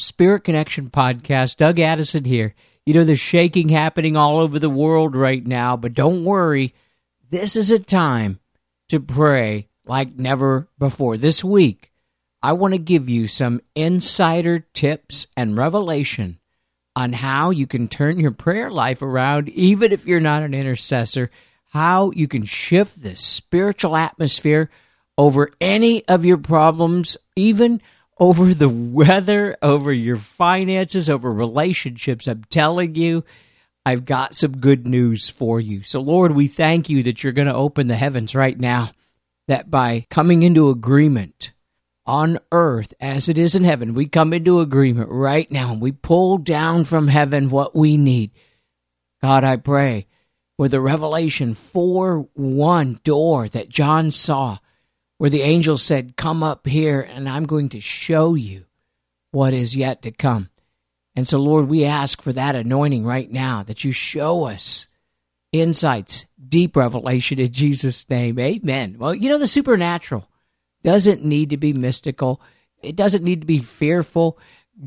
Spirit 0.00 0.44
Connection 0.44 0.90
podcast. 0.90 1.56
Doug 1.56 1.78
Addison 1.78 2.24
here. 2.24 2.54
You 2.86 2.94
know, 2.94 3.04
there's 3.04 3.20
shaking 3.20 3.68
happening 3.68 4.16
all 4.16 4.38
over 4.38 4.58
the 4.58 4.70
world 4.70 5.14
right 5.14 5.46
now, 5.46 5.76
but 5.76 5.94
don't 5.94 6.24
worry. 6.24 6.74
This 7.28 7.54
is 7.54 7.70
a 7.70 7.78
time 7.78 8.40
to 8.88 8.98
pray 8.98 9.68
like 9.86 10.18
never 10.18 10.68
before. 10.78 11.16
This 11.16 11.44
week, 11.44 11.92
I 12.42 12.54
want 12.54 12.72
to 12.72 12.78
give 12.78 13.08
you 13.08 13.26
some 13.26 13.60
insider 13.74 14.60
tips 14.72 15.26
and 15.36 15.56
revelation 15.56 16.38
on 16.96 17.12
how 17.12 17.50
you 17.50 17.66
can 17.66 17.86
turn 17.86 18.18
your 18.18 18.32
prayer 18.32 18.70
life 18.70 19.02
around, 19.02 19.48
even 19.50 19.92
if 19.92 20.06
you're 20.06 20.20
not 20.20 20.42
an 20.42 20.54
intercessor, 20.54 21.30
how 21.66 22.10
you 22.12 22.26
can 22.26 22.44
shift 22.44 23.02
the 23.02 23.16
spiritual 23.16 23.96
atmosphere 23.96 24.70
over 25.16 25.52
any 25.60 26.06
of 26.08 26.24
your 26.24 26.38
problems, 26.38 27.16
even 27.36 27.80
over 28.20 28.52
the 28.52 28.68
weather, 28.68 29.56
over 29.62 29.90
your 29.90 30.18
finances, 30.18 31.08
over 31.08 31.32
relationships. 31.32 32.28
I'm 32.28 32.44
telling 32.44 32.94
you, 32.94 33.24
I've 33.86 34.04
got 34.04 34.34
some 34.36 34.58
good 34.58 34.86
news 34.86 35.30
for 35.30 35.58
you. 35.58 35.82
So, 35.82 36.00
Lord, 36.00 36.32
we 36.32 36.46
thank 36.46 36.90
you 36.90 37.02
that 37.04 37.24
you're 37.24 37.32
going 37.32 37.48
to 37.48 37.54
open 37.54 37.86
the 37.86 37.96
heavens 37.96 38.34
right 38.34 38.58
now, 38.58 38.90
that 39.48 39.70
by 39.70 40.06
coming 40.10 40.42
into 40.42 40.68
agreement 40.68 41.52
on 42.04 42.38
earth 42.52 42.92
as 43.00 43.30
it 43.30 43.38
is 43.38 43.54
in 43.54 43.64
heaven, 43.64 43.94
we 43.94 44.06
come 44.06 44.34
into 44.34 44.60
agreement 44.60 45.08
right 45.10 45.50
now 45.50 45.72
and 45.72 45.80
we 45.80 45.92
pull 45.92 46.36
down 46.36 46.84
from 46.84 47.08
heaven 47.08 47.48
what 47.48 47.74
we 47.74 47.96
need. 47.96 48.32
God, 49.22 49.44
I 49.44 49.56
pray 49.56 50.06
for 50.58 50.68
the 50.68 50.80
Revelation 50.80 51.54
4 51.54 52.28
1 52.34 53.00
door 53.02 53.48
that 53.48 53.70
John 53.70 54.10
saw 54.10 54.58
where 55.20 55.28
the 55.28 55.42
angel 55.42 55.76
said, 55.76 56.16
Come 56.16 56.42
up 56.42 56.66
here 56.66 57.02
and 57.02 57.28
I'm 57.28 57.44
going 57.44 57.68
to 57.70 57.80
show 57.80 58.32
you 58.32 58.64
what 59.32 59.52
is 59.52 59.76
yet 59.76 60.00
to 60.00 60.10
come. 60.10 60.48
And 61.14 61.28
so, 61.28 61.38
Lord, 61.38 61.68
we 61.68 61.84
ask 61.84 62.22
for 62.22 62.32
that 62.32 62.56
anointing 62.56 63.04
right 63.04 63.30
now 63.30 63.62
that 63.64 63.84
you 63.84 63.92
show 63.92 64.44
us 64.44 64.86
insights, 65.52 66.24
deep 66.48 66.74
revelation 66.74 67.38
in 67.38 67.52
Jesus' 67.52 68.08
name. 68.08 68.38
Amen. 68.38 68.96
Well, 68.98 69.14
you 69.14 69.28
know, 69.28 69.36
the 69.36 69.46
supernatural 69.46 70.26
doesn't 70.84 71.22
need 71.22 71.50
to 71.50 71.58
be 71.58 71.74
mystical, 71.74 72.40
it 72.82 72.96
doesn't 72.96 73.22
need 73.22 73.42
to 73.42 73.46
be 73.46 73.58
fearful. 73.58 74.38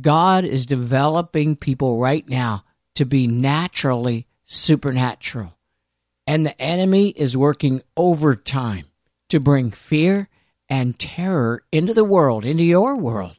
God 0.01 0.45
is 0.45 0.65
developing 0.65 1.55
people 1.55 1.99
right 1.99 2.27
now 2.27 2.63
to 2.95 3.05
be 3.05 3.27
naturally 3.27 4.25
supernatural. 4.47 5.55
And 6.25 6.43
the 6.43 6.59
enemy 6.59 7.09
is 7.09 7.37
working 7.37 7.83
overtime 7.95 8.85
to 9.33 9.39
bring 9.39 9.71
fear 9.71 10.29
and 10.69 10.99
terror 10.99 11.63
into 11.71 11.91
the 11.91 12.03
world, 12.03 12.45
into 12.45 12.63
your 12.63 12.95
world. 12.95 13.35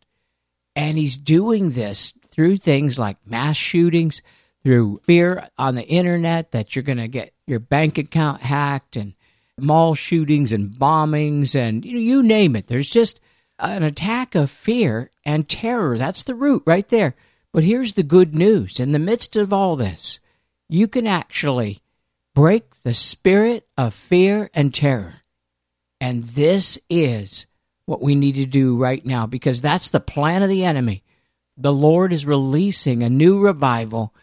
And 0.74 0.98
he's 0.98 1.16
doing 1.16 1.70
this 1.70 2.12
through 2.26 2.56
things 2.56 2.98
like 2.98 3.16
mass 3.24 3.56
shootings, 3.56 4.20
through 4.64 5.00
fear 5.04 5.48
on 5.56 5.76
the 5.76 5.86
internet 5.86 6.50
that 6.50 6.74
you're 6.74 6.82
going 6.82 6.98
to 6.98 7.06
get 7.06 7.32
your 7.46 7.60
bank 7.60 7.96
account 7.96 8.42
hacked, 8.42 8.96
and 8.96 9.14
mall 9.56 9.94
shootings 9.94 10.52
and 10.52 10.72
bombings, 10.72 11.54
and 11.54 11.84
you, 11.84 11.92
know, 11.92 12.00
you 12.00 12.22
name 12.24 12.56
it. 12.56 12.66
There's 12.66 12.90
just 12.90 13.20
an 13.60 13.84
attack 13.84 14.34
of 14.34 14.50
fear 14.50 15.12
and 15.24 15.48
terror. 15.48 15.96
That's 15.96 16.24
the 16.24 16.34
root 16.34 16.64
right 16.66 16.88
there. 16.88 17.14
But 17.52 17.62
here's 17.62 17.92
the 17.92 18.02
good 18.02 18.34
news 18.34 18.80
in 18.80 18.90
the 18.90 18.98
midst 18.98 19.36
of 19.36 19.52
all 19.52 19.76
this, 19.76 20.18
you 20.68 20.88
can 20.88 21.06
actually 21.06 21.82
break 22.34 22.82
the 22.82 22.94
spirit 22.94 23.68
of 23.78 23.94
fear 23.94 24.50
and 24.54 24.74
terror 24.74 25.20
and 26.04 26.22
this 26.22 26.78
is 26.90 27.46
what 27.86 28.02
we 28.02 28.14
need 28.14 28.34
to 28.34 28.44
do 28.44 28.76
right 28.76 29.02
now 29.06 29.24
because 29.24 29.62
that's 29.62 29.88
the 29.88 30.00
plan 30.00 30.42
of 30.42 30.50
the 30.50 30.66
enemy. 30.66 31.02
The 31.56 31.72
Lord 31.72 32.12
is 32.12 32.26
releasing 32.26 33.02
a 33.02 33.08
new 33.08 33.40
revival, 33.40 34.14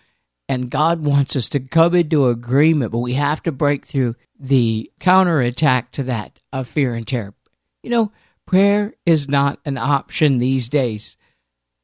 and 0.48 0.70
God 0.70 1.04
wants 1.04 1.36
us 1.36 1.50
to 1.50 1.60
come 1.60 1.96
into 1.96 2.28
agreement, 2.28 2.92
but 2.92 3.00
we 3.00 3.14
have 3.14 3.42
to 3.44 3.52
break 3.52 3.88
through 3.88 4.16
the 4.40 4.92
counterattack 5.00 5.92
to 5.94 6.04
that 6.04 6.40
of 6.54 6.68
fear 6.68 6.94
and 6.94 7.08
terror. 7.08 7.34
You 7.82 7.90
know, 7.90 8.12
prayer 8.46 8.94
is 9.08 9.28
not 9.28 9.60
an 9.66 9.80
option 9.80 10.38
these 10.38 10.70
days. 10.70 11.18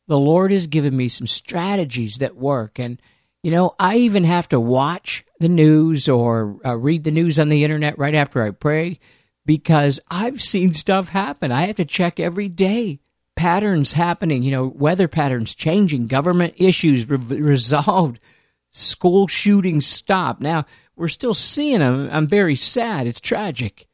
The 0.07 0.19
Lord 0.19 0.51
has 0.51 0.67
given 0.67 0.95
me 0.95 1.07
some 1.07 1.25
strategies 1.25 2.19
that 2.19 2.35
work, 2.35 2.77
and 2.77 3.01
you 3.41 3.49
know, 3.49 3.73
I 3.79 3.95
even 3.97 4.25
have 4.25 4.47
to 4.49 4.59
watch 4.59 5.25
the 5.39 5.49
news 5.49 6.07
or 6.07 6.59
uh, 6.63 6.77
read 6.77 7.03
the 7.03 7.09
news 7.09 7.39
on 7.39 7.49
the 7.49 7.63
internet 7.63 7.97
right 7.97 8.13
after 8.13 8.43
I 8.43 8.51
pray 8.51 8.99
because 9.47 9.99
I've 10.11 10.43
seen 10.43 10.73
stuff 10.73 11.07
happen. 11.07 11.51
I 11.53 11.67
have 11.67 11.77
to 11.77 11.85
check 11.85 12.19
every 12.19 12.49
day. 12.49 12.99
Patterns 13.37 13.93
happening, 13.93 14.43
you 14.43 14.51
know, 14.51 14.65
weather 14.67 15.07
patterns 15.07 15.55
changing, 15.55 16.07
government 16.07 16.55
issues 16.57 17.09
re- 17.09 17.17
resolved, 17.17 18.19
school 18.71 19.27
shootings 19.27 19.85
stopped. 19.87 20.41
Now, 20.41 20.65
we're 20.95 21.07
still 21.07 21.33
seeing 21.33 21.79
them. 21.79 22.09
I'm 22.11 22.27
very 22.27 22.55
sad. 22.55 23.07
It's 23.07 23.21
tragic. 23.21 23.87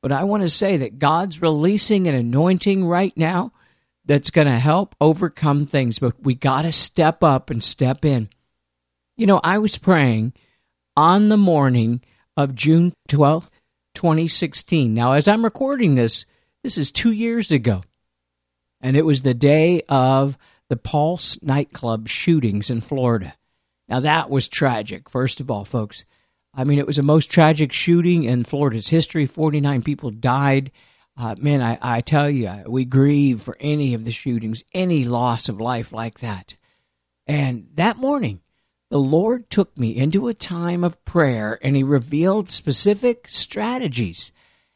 But 0.00 0.12
I 0.12 0.24
want 0.24 0.44
to 0.44 0.48
say 0.48 0.76
that 0.78 0.98
God's 0.98 1.42
releasing 1.42 2.06
an 2.06 2.14
anointing 2.14 2.86
right 2.86 3.16
now 3.16 3.52
that's 4.04 4.30
going 4.30 4.46
to 4.46 4.58
help 4.58 4.94
overcome 5.00 5.66
things. 5.66 5.98
But 5.98 6.22
we 6.22 6.34
got 6.34 6.62
to 6.62 6.72
step 6.72 7.24
up 7.24 7.50
and 7.50 7.64
step 7.64 8.04
in. 8.04 8.28
You 9.16 9.26
know, 9.26 9.40
I 9.42 9.58
was 9.58 9.76
praying 9.76 10.34
on 10.96 11.28
the 11.28 11.36
morning 11.36 12.02
of 12.36 12.54
June 12.54 12.92
12th, 13.08 13.50
2016. 14.00 14.94
Now, 14.94 15.12
as 15.12 15.28
I'm 15.28 15.44
recording 15.44 15.94
this, 15.94 16.24
this 16.62 16.78
is 16.78 16.90
two 16.90 17.12
years 17.12 17.52
ago. 17.52 17.82
And 18.80 18.96
it 18.96 19.04
was 19.04 19.20
the 19.20 19.34
day 19.34 19.82
of 19.90 20.38
the 20.70 20.78
Pulse 20.78 21.36
nightclub 21.42 22.08
shootings 22.08 22.70
in 22.70 22.80
Florida. 22.80 23.34
Now, 23.90 24.00
that 24.00 24.30
was 24.30 24.48
tragic, 24.48 25.10
first 25.10 25.38
of 25.38 25.50
all, 25.50 25.66
folks. 25.66 26.06
I 26.54 26.64
mean, 26.64 26.78
it 26.78 26.86
was 26.86 26.96
the 26.96 27.02
most 27.02 27.30
tragic 27.30 27.72
shooting 27.72 28.24
in 28.24 28.44
Florida's 28.44 28.88
history. 28.88 29.26
49 29.26 29.82
people 29.82 30.10
died. 30.10 30.72
Uh, 31.14 31.34
man, 31.38 31.60
I, 31.60 31.76
I 31.82 32.00
tell 32.00 32.30
you, 32.30 32.50
we 32.66 32.86
grieve 32.86 33.42
for 33.42 33.58
any 33.60 33.92
of 33.92 34.06
the 34.06 34.12
shootings, 34.12 34.64
any 34.72 35.04
loss 35.04 35.50
of 35.50 35.60
life 35.60 35.92
like 35.92 36.20
that. 36.20 36.56
And 37.26 37.66
that 37.74 37.98
morning, 37.98 38.40
the 38.90 38.98
Lord 38.98 39.48
took 39.50 39.78
me 39.78 39.96
into 39.96 40.28
a 40.28 40.34
time 40.34 40.84
of 40.84 41.02
prayer 41.04 41.58
and 41.62 41.76
He 41.76 41.82
revealed 41.82 42.48
specific 42.48 43.26
strategies. 43.28 44.32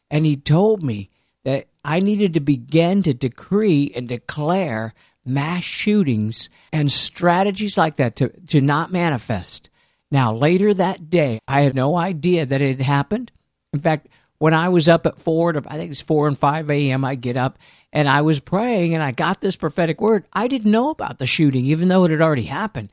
And 0.09 0.25
He 0.25 0.37
told 0.37 0.81
me 0.81 1.09
that 1.43 1.67
I 1.83 1.99
needed 1.99 2.33
to 2.33 2.39
begin 2.39 3.03
to 3.03 3.13
decree 3.13 3.91
and 3.95 4.07
declare 4.07 4.93
mass 5.25 5.63
shootings 5.63 6.49
and 6.71 6.91
strategies 6.91 7.77
like 7.77 7.97
that 7.97 8.15
to, 8.15 8.29
to 8.47 8.61
not 8.61 8.91
manifest. 8.91 9.69
Now, 10.11 10.33
later 10.33 10.73
that 10.73 11.09
day, 11.09 11.39
I 11.47 11.61
had 11.61 11.75
no 11.75 11.95
idea 11.95 12.45
that 12.45 12.61
it 12.61 12.77
had 12.77 12.85
happened. 12.85 13.31
In 13.73 13.81
fact, 13.81 14.07
when 14.37 14.53
I 14.53 14.69
was 14.69 14.87
up 14.87 15.05
at 15.05 15.19
4, 15.19 15.63
I 15.67 15.77
think 15.77 15.91
it's 15.91 16.01
4 16.01 16.27
and 16.27 16.37
5 16.37 16.69
a.m., 16.69 17.03
I 17.03 17.15
get 17.15 17.37
up 17.37 17.57
and 17.91 18.07
I 18.07 18.21
was 18.21 18.39
praying 18.39 18.93
and 18.93 19.03
I 19.03 19.11
got 19.11 19.41
this 19.41 19.55
prophetic 19.55 19.99
word. 19.99 20.25
I 20.31 20.47
didn't 20.47 20.71
know 20.71 20.89
about 20.89 21.17
the 21.17 21.25
shooting, 21.25 21.65
even 21.65 21.87
though 21.87 22.05
it 22.05 22.11
had 22.11 22.21
already 22.21 22.43
happened. 22.43 22.89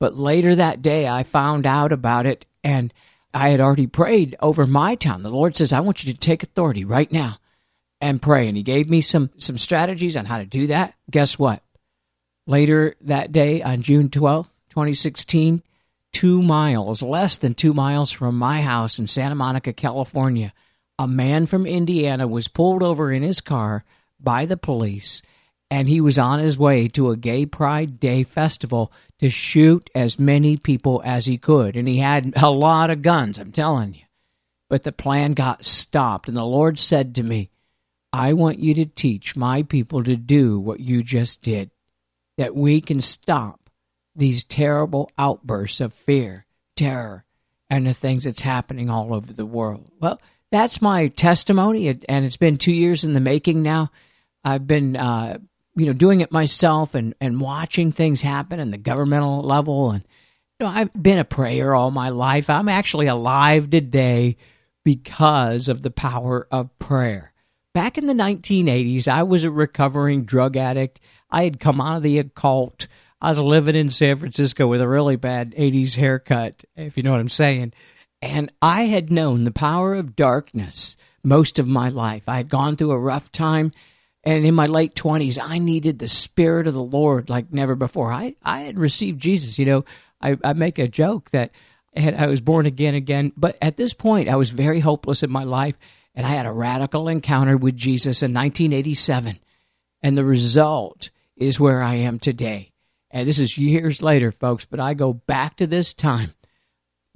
But 0.00 0.16
later 0.16 0.56
that 0.56 0.82
day, 0.82 1.06
I 1.06 1.22
found 1.22 1.66
out 1.66 1.92
about 1.92 2.26
it 2.26 2.46
and 2.64 2.92
I 3.32 3.50
had 3.50 3.60
already 3.60 3.86
prayed 3.86 4.34
over 4.40 4.66
my 4.66 4.96
town. 4.96 5.22
The 5.22 5.30
Lord 5.30 5.56
says, 5.56 5.72
I 5.72 5.80
want 5.80 6.02
you 6.02 6.12
to 6.12 6.18
take 6.18 6.42
authority 6.42 6.84
right 6.84 7.12
now 7.12 7.36
and 8.00 8.20
pray. 8.20 8.48
And 8.48 8.56
He 8.56 8.62
gave 8.62 8.90
me 8.90 9.02
some, 9.02 9.30
some 9.36 9.58
strategies 9.58 10.16
on 10.16 10.24
how 10.24 10.38
to 10.38 10.46
do 10.46 10.66
that. 10.68 10.94
Guess 11.10 11.38
what? 11.38 11.62
Later 12.46 12.96
that 13.02 13.30
day, 13.30 13.62
on 13.62 13.82
June 13.82 14.08
12th, 14.08 14.48
2016, 14.70 15.62
two 16.12 16.42
miles, 16.42 17.02
less 17.02 17.38
than 17.38 17.54
two 17.54 17.74
miles 17.74 18.10
from 18.10 18.36
my 18.36 18.62
house 18.62 18.98
in 18.98 19.06
Santa 19.06 19.34
Monica, 19.34 19.72
California, 19.72 20.52
a 20.98 21.06
man 21.06 21.46
from 21.46 21.66
Indiana 21.66 22.26
was 22.26 22.48
pulled 22.48 22.82
over 22.82 23.12
in 23.12 23.22
his 23.22 23.40
car 23.40 23.84
by 24.18 24.46
the 24.46 24.56
police 24.56 25.22
and 25.70 25.88
he 25.88 26.00
was 26.00 26.18
on 26.18 26.38
his 26.40 26.58
way 26.58 26.88
to 26.88 27.10
a 27.10 27.16
gay 27.16 27.46
pride 27.46 28.00
day 28.00 28.22
festival 28.24 28.92
to 29.18 29.30
shoot 29.30 29.88
as 29.94 30.18
many 30.18 30.56
people 30.56 31.02
as 31.04 31.26
he 31.26 31.38
could 31.38 31.76
and 31.76 31.86
he 31.86 31.98
had 31.98 32.32
a 32.36 32.50
lot 32.50 32.90
of 32.90 33.02
guns 33.02 33.38
i'm 33.38 33.52
telling 33.52 33.94
you 33.94 34.02
but 34.68 34.82
the 34.82 34.92
plan 34.92 35.32
got 35.32 35.64
stopped 35.64 36.28
and 36.28 36.36
the 36.36 36.44
lord 36.44 36.78
said 36.78 37.14
to 37.14 37.22
me 37.22 37.50
i 38.12 38.32
want 38.32 38.58
you 38.58 38.74
to 38.74 38.86
teach 38.86 39.36
my 39.36 39.62
people 39.62 40.02
to 40.02 40.16
do 40.16 40.58
what 40.58 40.80
you 40.80 41.02
just 41.02 41.42
did 41.42 41.70
that 42.36 42.54
we 42.54 42.80
can 42.80 43.00
stop 43.00 43.60
these 44.16 44.44
terrible 44.44 45.10
outbursts 45.18 45.80
of 45.80 45.92
fear, 45.92 46.46
terror, 46.76 47.24
and 47.68 47.86
the 47.86 47.94
things 47.94 48.24
that's 48.24 48.40
happening 48.40 48.90
all 48.90 49.14
over 49.14 49.32
the 49.32 49.46
world. 49.46 49.90
Well, 50.00 50.20
that's 50.50 50.82
my 50.82 51.08
testimony, 51.08 51.88
and 51.88 52.24
it's 52.24 52.36
been 52.36 52.56
two 52.56 52.72
years 52.72 53.04
in 53.04 53.12
the 53.12 53.20
making 53.20 53.62
now. 53.62 53.90
I've 54.44 54.66
been, 54.66 54.96
uh, 54.96 55.38
you 55.76 55.86
know, 55.86 55.92
doing 55.92 56.20
it 56.20 56.32
myself 56.32 56.94
and, 56.94 57.14
and 57.20 57.40
watching 57.40 57.92
things 57.92 58.20
happen 58.20 58.60
in 58.60 58.70
the 58.70 58.78
governmental 58.78 59.42
level. 59.42 59.90
And, 59.90 60.04
you 60.58 60.66
know, 60.66 60.72
I've 60.72 60.92
been 61.00 61.18
a 61.18 61.24
prayer 61.24 61.74
all 61.74 61.90
my 61.90 62.08
life. 62.10 62.50
I'm 62.50 62.68
actually 62.68 63.06
alive 63.06 63.70
today 63.70 64.36
because 64.84 65.68
of 65.68 65.82
the 65.82 65.90
power 65.90 66.46
of 66.50 66.76
prayer. 66.78 67.32
Back 67.72 67.98
in 67.98 68.06
the 68.06 68.14
1980s, 68.14 69.06
I 69.06 69.22
was 69.22 69.44
a 69.44 69.50
recovering 69.50 70.24
drug 70.24 70.56
addict. 70.56 71.00
I 71.30 71.44
had 71.44 71.60
come 71.60 71.80
out 71.80 71.98
of 71.98 72.02
the 72.02 72.18
occult. 72.18 72.88
I 73.22 73.28
was 73.28 73.38
living 73.38 73.76
in 73.76 73.90
San 73.90 74.18
Francisco 74.18 74.66
with 74.66 74.80
a 74.80 74.88
really 74.88 75.16
bad 75.16 75.54
80s 75.54 75.94
haircut, 75.94 76.64
if 76.74 76.96
you 76.96 77.02
know 77.02 77.12
what 77.12 77.20
I'm 77.20 77.28
saying. 77.28 77.72
And 78.22 78.52
I 78.60 78.84
had 78.84 79.10
known 79.10 79.44
the 79.44 79.52
power 79.52 79.94
of 79.94 80.16
darkness 80.16 80.96
most 81.22 81.58
of 81.58 81.68
my 81.68 81.90
life. 81.90 82.24
I 82.26 82.38
had 82.38 82.48
gone 82.48 82.76
through 82.76 82.92
a 82.92 82.98
rough 82.98 83.30
time. 83.30 83.72
And 84.22 84.44
in 84.44 84.54
my 84.54 84.66
late 84.66 84.94
20s, 84.94 85.38
I 85.42 85.58
needed 85.58 85.98
the 85.98 86.08
Spirit 86.08 86.66
of 86.66 86.74
the 86.74 86.82
Lord 86.82 87.30
like 87.30 87.52
never 87.52 87.74
before. 87.74 88.12
I, 88.12 88.34
I 88.42 88.60
had 88.60 88.78
received 88.78 89.20
Jesus. 89.20 89.58
You 89.58 89.66
know, 89.66 89.84
I, 90.20 90.36
I 90.44 90.52
make 90.52 90.78
a 90.78 90.88
joke 90.88 91.30
that 91.30 91.52
I, 91.96 92.10
I 92.10 92.26
was 92.26 92.40
born 92.40 92.66
again 92.66 92.94
again. 92.94 93.32
But 93.36 93.56
at 93.62 93.76
this 93.76 93.94
point, 93.94 94.28
I 94.28 94.36
was 94.36 94.50
very 94.50 94.80
hopeless 94.80 95.22
in 95.22 95.30
my 95.30 95.44
life. 95.44 95.76
And 96.14 96.26
I 96.26 96.30
had 96.30 96.46
a 96.46 96.52
radical 96.52 97.08
encounter 97.08 97.56
with 97.56 97.76
Jesus 97.76 98.22
in 98.22 98.34
1987. 98.34 99.38
And 100.02 100.18
the 100.18 100.24
result 100.24 101.10
is 101.36 101.60
where 101.60 101.82
I 101.82 101.94
am 101.94 102.18
today. 102.18 102.72
And 103.10 103.26
this 103.26 103.38
is 103.38 103.56
years 103.56 104.02
later, 104.02 104.30
folks, 104.30 104.64
but 104.64 104.80
I 104.80 104.94
go 104.94 105.12
back 105.12 105.56
to 105.56 105.66
this 105.66 105.92
time 105.94 106.34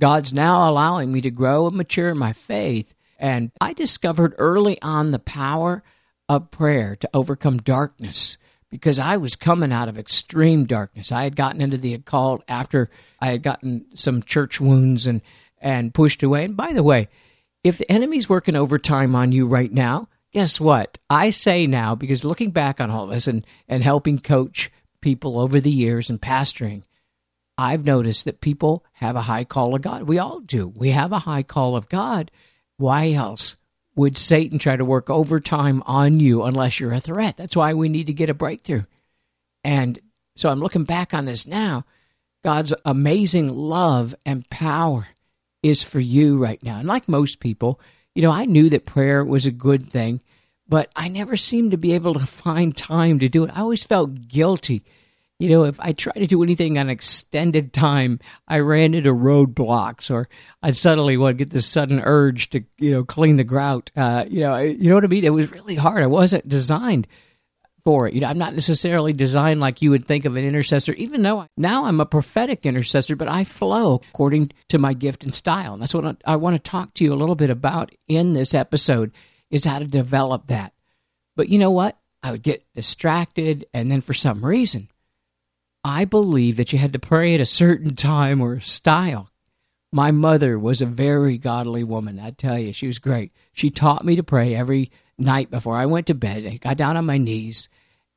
God's 0.01 0.33
now 0.33 0.69
allowing 0.69 1.13
me 1.13 1.21
to 1.21 1.31
grow 1.31 1.67
and 1.67 1.77
mature 1.77 2.11
in 2.11 2.19
my 2.19 2.33
faith. 2.33 2.95
And 3.19 3.53
I 3.61 3.73
discovered 3.73 4.35
early 4.39 4.81
on 4.83 5.13
the 5.13 5.19
power 5.19 5.83
of 6.29 6.51
prayer 6.51 6.97
to 6.97 7.11
overcome 7.13 7.59
darkness 7.59 8.37
because 8.71 8.99
I 8.99 9.19
was 9.19 9.37
coming 9.37 9.73
out 9.73 9.89
of 9.89 9.99
extreme 9.99 10.65
darkness. 10.65 11.13
I 11.13 11.25
had 11.25 11.37
gotten 11.37 11.61
into 11.61 11.77
the 11.77 11.95
occult 11.95 12.43
after 12.49 12.91
I 13.21 13.27
had 13.27 13.43
gotten 13.43 13.87
some 13.95 14.23
church 14.23 14.61
wounds 14.61 15.07
and, 15.07 15.23
and 15.61 15.95
pushed 15.95 16.23
away. 16.23 16.45
And 16.45 16.57
by 16.57 16.73
the 16.73 16.83
way, 16.83 17.09
if 17.63 17.79
the 17.79 17.91
enemy's 17.91 18.29
working 18.29 18.57
overtime 18.57 19.15
on 19.15 19.33
you 19.33 19.47
right 19.47 19.73
now, 19.73 20.09
guess 20.33 20.61
what? 20.61 20.99
I 21.09 21.31
say 21.31 21.67
now, 21.67 21.95
because 21.95 22.25
looking 22.25 22.51
back 22.51 22.81
on 22.81 22.91
all 22.91 23.07
this 23.07 23.29
and, 23.29 23.47
and 23.69 23.83
helping 23.83 24.19
coach 24.19 24.73
people 25.01 25.39
over 25.39 25.61
the 25.61 25.71
years 25.71 26.11
and 26.11 26.21
pastoring, 26.21 26.83
I've 27.57 27.87
noticed 27.87 28.25
that 28.25 28.41
people 28.41 28.85
have 28.95 29.15
a 29.15 29.23
high 29.23 29.45
call 29.45 29.75
of 29.75 29.83
God. 29.83 30.03
We 30.03 30.19
all 30.19 30.41
do. 30.41 30.67
We 30.67 30.91
have 30.91 31.13
a 31.13 31.21
high 31.21 31.45
call 31.45 31.77
of 31.77 31.89
God. 31.89 32.31
Why 32.77 33.13
else 33.13 33.57
would 33.97 34.19
Satan 34.19 34.59
try 34.59 34.77
to 34.77 34.85
work 34.85 35.09
overtime 35.09 35.83
on 35.87 36.21
you 36.21 36.43
unless 36.43 36.81
you're 36.81 36.93
a 36.93 37.01
threat? 37.01 37.37
That's 37.37 37.57
why 37.57 37.75
we 37.75 37.89
need 37.89 38.09
to 38.09 38.13
get 38.13 38.31
a 38.31 38.35
breakthrough. 38.35 38.83
And 39.63 39.99
so 40.37 40.49
I'm 40.49 40.61
looking 40.61 40.85
back 40.85 41.15
on 41.15 41.25
this 41.25 41.47
now. 41.47 41.85
God's 42.43 42.75
amazing 42.85 43.49
love 43.49 44.15
and 44.27 44.49
power 44.51 45.07
is 45.63 45.83
for 45.83 46.01
you 46.01 46.37
right 46.37 46.63
now. 46.63 46.79
And 46.79 46.89
like 46.89 47.09
most 47.09 47.41
people, 47.41 47.81
you 48.15 48.23
know, 48.23 48.31
I 48.31 48.45
knew 48.45 48.69
that 48.71 48.85
prayer 48.85 49.25
was 49.25 49.47
a 49.47 49.51
good 49.51 49.91
thing, 49.91 50.21
but 50.69 50.91
I 50.95 51.09
never 51.09 51.37
seemed 51.37 51.71
to 51.71 51.79
be 51.79 51.95
able 51.95 52.15
to 52.15 52.27
find 52.27 52.77
time 52.77 53.19
to 53.21 53.29
do 53.29 53.45
it. 53.45 53.51
I 53.55 53.61
always 53.61 53.85
felt 53.85 54.29
guilty 54.29 54.85
you 55.45 55.51
know, 55.51 55.65
if 55.65 55.79
I 55.79 55.93
try 55.93 56.15
to 56.15 56.27
do 56.27 56.43
anything 56.43 56.79
on 56.79 56.89
extended 56.89 57.73
time, 57.73 58.19
I 58.49 58.61
ran 58.61 58.95
into 58.95 59.13
roadblocks, 59.13 60.11
or 60.11 60.29
I 60.63 60.71
suddenly 60.71 61.17
would 61.17 61.37
get 61.37 61.51
this 61.51 61.67
sudden 61.67 62.01
urge 62.01 62.51
to, 62.51 62.65
you 62.79 62.91
know, 62.91 63.05
clean 63.05 63.37
the 63.37 63.45
grout. 63.45 63.91
Uh, 63.95 64.25
you 64.29 64.41
know, 64.41 64.57
you 64.57 64.89
know 64.89 64.95
what 64.95 65.05
I 65.05 65.09
mean? 65.09 65.25
It 65.25 65.35
was 65.35 65.51
really 65.53 65.75
hard. 65.75 66.03
I 66.03 66.07
wasn't 66.07 66.49
designed 66.49 67.07
for 67.85 68.09
it. 68.09 68.15
You 68.15 68.21
know, 68.21 68.29
I'm 68.29 68.39
not 68.39 68.55
necessarily 68.55 69.13
designed 69.13 69.61
like 69.61 69.83
you 69.83 69.91
would 69.91 70.07
think 70.07 70.25
of 70.25 70.37
an 70.37 70.45
intercessor, 70.45 70.95
even 70.95 71.23
though 71.23 71.41
I, 71.41 71.49
now 71.59 71.85
I'm 71.85 72.01
a 72.01 72.07
prophetic 72.07 72.65
intercessor, 72.65 73.15
but 73.15 73.29
I 73.29 73.45
flow 73.45 74.01
according 74.13 74.51
to 74.71 74.79
my 74.79 74.95
gift 74.95 75.25
and 75.25 75.35
style. 75.35 75.75
And 75.75 75.83
that's 75.83 75.95
what 75.95 76.17
I 76.25 76.37
want 76.37 76.57
to 76.57 76.71
talk 76.71 76.95
to 76.95 77.05
you 77.05 77.13
a 77.13 77.17
little 77.17 77.37
bit 77.37 77.51
about 77.51 77.93
in 78.09 78.33
this 78.33 78.55
episode 78.55 79.13
is 79.51 79.67
how 79.67 79.79
to 79.79 79.87
develop 79.87 80.47
that. 80.47 80.73
But 81.37 81.51
you 81.51 81.59
know 81.59 81.71
what? 81.71 81.99
I 82.23 82.31
would 82.31 82.43
get 82.43 82.65
distracted, 82.75 83.67
and 83.75 83.91
then 83.91 84.01
for 84.01 84.15
some 84.15 84.43
reason, 84.43 84.89
I 85.85 86.07
believe 86.07 86.57
that 86.57 86.73
you 86.73 86.79
had 86.79 86.95
to 86.95 86.99
pray 86.99 87.35
at 87.35 87.41
a 87.41 87.47
certain 87.47 87.95
time 87.95 88.41
or 88.41 88.59
style. 88.61 89.29
My 89.93 90.11
mother 90.11 90.59
was 90.59 90.81
a 90.81 90.87
very 90.87 91.37
godly 91.37 91.85
woman. 91.85 92.19
I 92.19 92.31
tell 92.31 92.59
you, 92.59 92.73
she 92.73 92.87
was 92.87 92.99
great. 92.99 93.33
She 93.53 93.71
taught 93.71 94.05
me 94.05 94.17
to 94.17 94.23
pray 94.25 94.55
every 94.55 94.91
night 95.19 95.51
before 95.51 95.77
I 95.77 95.87
went 95.87 96.07
to 96.07 96.15
bed. 96.15 96.47
I 96.47 96.57
got 96.57 96.79
down 96.79 96.97
on 96.97 97.05
my 97.05 97.19
knees 97.19 97.69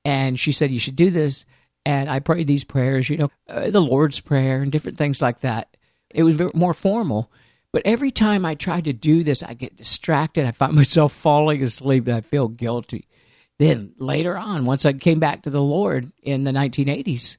and 0.06 0.40
she 0.40 0.54
said, 0.54 0.72
You 0.72 0.80
should 0.80 0.96
do 0.96 1.12
this. 1.12 1.46
And 1.86 2.10
I 2.10 2.20
prayed 2.20 2.48
these 2.48 2.64
prayers, 2.64 3.10
you 3.10 3.18
know, 3.18 3.32
uh, 3.48 3.70
the 3.70 3.82
Lord's 3.82 4.20
Prayer 4.20 4.62
and 4.62 4.72
different 4.72 4.98
things 4.98 5.22
like 5.22 5.42
that. 5.42 5.78
It 6.10 6.24
was 6.24 6.36
very, 6.36 6.52
more 6.54 6.74
formal. 6.74 7.32
But 7.72 7.84
every 7.86 8.12
time 8.12 8.46
I 8.46 8.56
tried 8.56 8.86
to 8.86 8.94
do 8.94 9.24
this, 9.24 9.44
I 9.44 9.54
get 9.54 9.76
distracted. 9.76 10.46
I 10.46 10.52
find 10.52 10.74
myself 10.76 11.14
falling 11.14 11.62
asleep 11.64 12.08
and 12.08 12.16
I 12.16 12.22
feel 12.22 12.48
guilty. 12.48 13.08
Then 13.60 13.94
later 13.98 14.38
on, 14.38 14.66
once 14.66 14.86
I 14.86 14.94
came 14.94 15.20
back 15.20 15.44
to 15.44 15.50
the 15.50 15.62
Lord 15.62 16.12
in 16.24 16.44
the 16.44 16.52
1980s, 16.52 17.38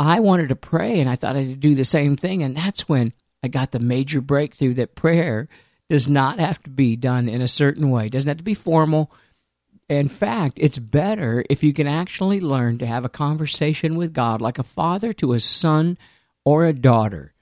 I 0.00 0.20
wanted 0.20 0.48
to 0.48 0.56
pray 0.56 0.98
and 0.98 1.10
I 1.10 1.16
thought 1.16 1.36
I'd 1.36 1.60
do 1.60 1.74
the 1.74 1.84
same 1.84 2.16
thing. 2.16 2.42
And 2.42 2.56
that's 2.56 2.88
when 2.88 3.12
I 3.42 3.48
got 3.48 3.70
the 3.70 3.80
major 3.80 4.22
breakthrough 4.22 4.72
that 4.74 4.94
prayer 4.94 5.46
does 5.90 6.08
not 6.08 6.38
have 6.38 6.62
to 6.62 6.70
be 6.70 6.96
done 6.96 7.28
in 7.28 7.42
a 7.42 7.48
certain 7.48 7.90
way, 7.90 8.06
it 8.06 8.12
doesn't 8.12 8.28
have 8.28 8.38
to 8.38 8.42
be 8.42 8.54
formal. 8.54 9.12
In 9.90 10.08
fact, 10.08 10.54
it's 10.56 10.78
better 10.78 11.44
if 11.50 11.62
you 11.62 11.74
can 11.74 11.86
actually 11.86 12.40
learn 12.40 12.78
to 12.78 12.86
have 12.86 13.04
a 13.04 13.10
conversation 13.10 13.96
with 13.96 14.14
God 14.14 14.40
like 14.40 14.58
a 14.58 14.62
father 14.62 15.12
to 15.14 15.32
a 15.32 15.40
son 15.40 15.98
or 16.44 16.64
a 16.64 16.72
daughter. 16.72 17.34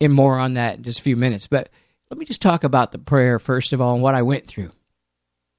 And 0.00 0.14
more 0.14 0.38
on 0.38 0.54
that 0.54 0.78
in 0.78 0.84
just 0.84 1.00
a 1.00 1.02
few 1.02 1.16
minutes. 1.16 1.48
But 1.48 1.68
let 2.10 2.18
me 2.18 2.24
just 2.24 2.40
talk 2.40 2.64
about 2.64 2.92
the 2.92 2.98
prayer 2.98 3.38
first 3.38 3.74
of 3.74 3.80
all 3.80 3.94
and 3.94 4.02
what 4.02 4.14
I 4.14 4.22
went 4.22 4.46
through. 4.46 4.70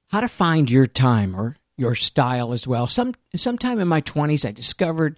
How 0.08 0.22
to 0.22 0.28
find 0.28 0.68
your 0.68 0.86
time 0.86 1.36
or 1.36 1.56
your 1.76 1.94
style 1.94 2.52
as 2.52 2.66
well. 2.66 2.88
Some 2.88 3.14
sometime 3.36 3.78
in 3.78 3.86
my 3.86 4.00
20s 4.00 4.48
I 4.48 4.50
discovered 4.50 5.16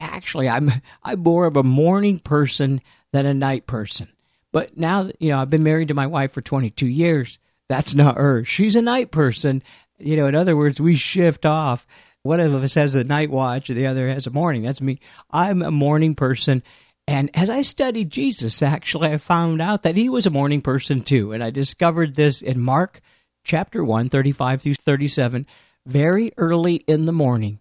actually 0.00 0.48
I'm 0.48 0.70
I'm 1.02 1.20
more 1.20 1.46
of 1.46 1.56
a 1.56 1.62
morning 1.62 2.18
person 2.18 2.80
than 3.12 3.26
a 3.26 3.34
night 3.34 3.66
person. 3.66 4.08
But 4.52 4.76
now 4.76 5.10
you 5.18 5.30
know 5.30 5.40
I've 5.40 5.50
been 5.50 5.62
married 5.62 5.88
to 5.88 5.94
my 5.94 6.06
wife 6.06 6.32
for 6.32 6.42
22 6.42 6.86
years. 6.86 7.38
That's 7.68 7.94
not 7.94 8.18
her. 8.18 8.44
She's 8.44 8.76
a 8.76 8.82
night 8.82 9.10
person. 9.10 9.62
You 9.98 10.16
know, 10.16 10.26
in 10.26 10.34
other 10.34 10.56
words, 10.56 10.80
we 10.80 10.96
shift 10.96 11.46
off. 11.46 11.86
One 12.22 12.40
of 12.40 12.54
us 12.54 12.74
has 12.74 12.94
the 12.94 13.04
night 13.04 13.30
watch, 13.30 13.68
or 13.68 13.74
the 13.74 13.86
other 13.86 14.08
has 14.08 14.26
a 14.26 14.30
morning. 14.30 14.62
That's 14.62 14.80
me. 14.80 14.98
I'm 15.30 15.62
a 15.62 15.70
morning 15.70 16.14
person. 16.14 16.62
And 17.06 17.30
as 17.34 17.50
I 17.50 17.62
studied 17.62 18.10
Jesus, 18.10 18.62
actually, 18.62 19.10
I 19.10 19.18
found 19.18 19.60
out 19.60 19.82
that 19.82 19.96
he 19.96 20.08
was 20.08 20.26
a 20.26 20.30
morning 20.30 20.62
person 20.62 21.02
too. 21.02 21.32
And 21.32 21.42
I 21.42 21.50
discovered 21.50 22.14
this 22.14 22.40
in 22.40 22.60
Mark 22.60 23.00
chapter 23.44 23.84
1, 23.84 24.08
35 24.08 24.62
through 24.62 24.74
37. 24.74 25.46
Very 25.86 26.32
early 26.38 26.76
in 26.76 27.04
the 27.04 27.12
morning, 27.12 27.60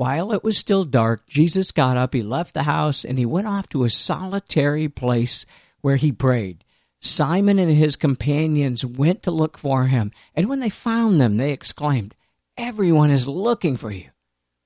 while 0.00 0.32
it 0.32 0.42
was 0.42 0.56
still 0.56 0.86
dark, 0.86 1.26
Jesus 1.26 1.72
got 1.72 1.98
up, 1.98 2.14
he 2.14 2.22
left 2.22 2.54
the 2.54 2.62
house, 2.62 3.04
and 3.04 3.18
he 3.18 3.26
went 3.26 3.46
off 3.46 3.68
to 3.68 3.84
a 3.84 3.90
solitary 3.90 4.88
place 4.88 5.44
where 5.82 5.96
he 5.96 6.10
prayed. 6.10 6.64
Simon 7.02 7.58
and 7.58 7.70
his 7.70 7.96
companions 7.96 8.82
went 8.82 9.22
to 9.22 9.30
look 9.30 9.58
for 9.58 9.84
him, 9.88 10.10
and 10.34 10.48
when 10.48 10.60
they 10.60 10.70
found 10.70 11.20
them, 11.20 11.36
they 11.36 11.52
exclaimed, 11.52 12.14
Everyone 12.56 13.10
is 13.10 13.28
looking 13.28 13.76
for 13.76 13.90
you. 13.90 14.08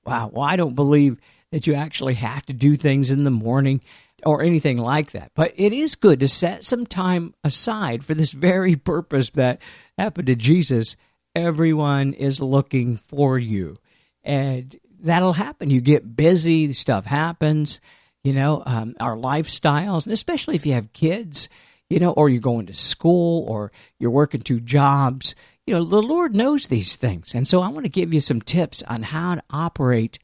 Wow, 0.05 0.29
well, 0.31 0.45
I 0.45 0.55
don't 0.55 0.73
believe 0.73 1.19
that 1.51 1.67
you 1.67 1.73
actually 1.73 2.13
have 2.13 2.45
to 2.45 2.53
do 2.53 2.77
things 2.77 3.11
in 3.11 3.23
the 3.23 3.29
morning 3.29 3.81
or 4.25 4.41
anything 4.41 4.77
like 4.77 5.11
that. 5.11 5.31
But 5.35 5.51
it 5.57 5.73
is 5.73 5.95
good 5.95 6.21
to 6.21 6.29
set 6.29 6.63
some 6.63 6.85
time 6.85 7.33
aside 7.43 8.05
for 8.05 8.13
this 8.13 8.31
very 8.31 8.77
purpose 8.77 9.31
that 9.31 9.61
happened 9.97 10.27
to 10.27 10.35
Jesus. 10.35 10.95
Everyone 11.35 12.13
is 12.13 12.39
looking 12.39 12.95
for 12.95 13.37
you. 13.37 13.75
And 14.23 14.75
that'll 15.05 15.33
happen. 15.33 15.69
You 15.69 15.81
get 15.81 16.15
busy, 16.15 16.73
stuff 16.73 17.05
happens, 17.05 17.79
you 18.23 18.33
know, 18.33 18.63
um, 18.65 18.95
our 18.99 19.15
lifestyles, 19.15 20.05
and 20.05 20.13
especially 20.13 20.55
if 20.55 20.65
you 20.65 20.73
have 20.73 20.93
kids, 20.93 21.47
you 21.89 21.99
know, 21.99 22.11
or 22.11 22.27
you're 22.27 22.41
going 22.41 22.65
to 22.65 22.73
school 22.73 23.45
or 23.47 23.71
you're 23.99 24.11
working 24.11 24.41
two 24.41 24.59
jobs. 24.59 25.35
You 25.67 25.75
know, 25.75 25.83
the 25.83 26.01
Lord 26.01 26.35
knows 26.35 26.67
these 26.67 26.95
things. 26.95 27.33
And 27.33 27.47
so 27.47 27.61
I 27.61 27.69
want 27.69 27.85
to 27.85 27.91
give 27.91 28.13
you 28.13 28.19
some 28.19 28.41
tips 28.41 28.83
on 28.83 29.03
how 29.03 29.35
to 29.35 29.43
operate 29.49 30.19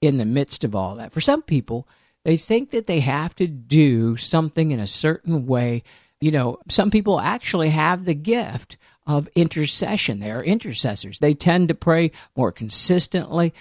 in 0.00 0.16
the 0.16 0.24
midst 0.24 0.64
of 0.64 0.74
all 0.74 0.96
that. 0.96 1.12
For 1.12 1.20
some 1.20 1.42
people, 1.42 1.88
they 2.24 2.36
think 2.36 2.70
that 2.70 2.86
they 2.86 3.00
have 3.00 3.34
to 3.36 3.46
do 3.46 4.16
something 4.16 4.70
in 4.70 4.80
a 4.80 4.86
certain 4.86 5.46
way. 5.46 5.82
You 6.20 6.32
know, 6.32 6.58
some 6.68 6.90
people 6.90 7.20
actually 7.20 7.70
have 7.70 8.04
the 8.04 8.14
gift 8.14 8.76
of 9.06 9.28
intercession. 9.34 10.18
They 10.18 10.30
are 10.30 10.42
intercessors. 10.42 11.18
They 11.18 11.34
tend 11.34 11.68
to 11.68 11.74
pray 11.74 12.10
more 12.34 12.50
consistently 12.50 13.52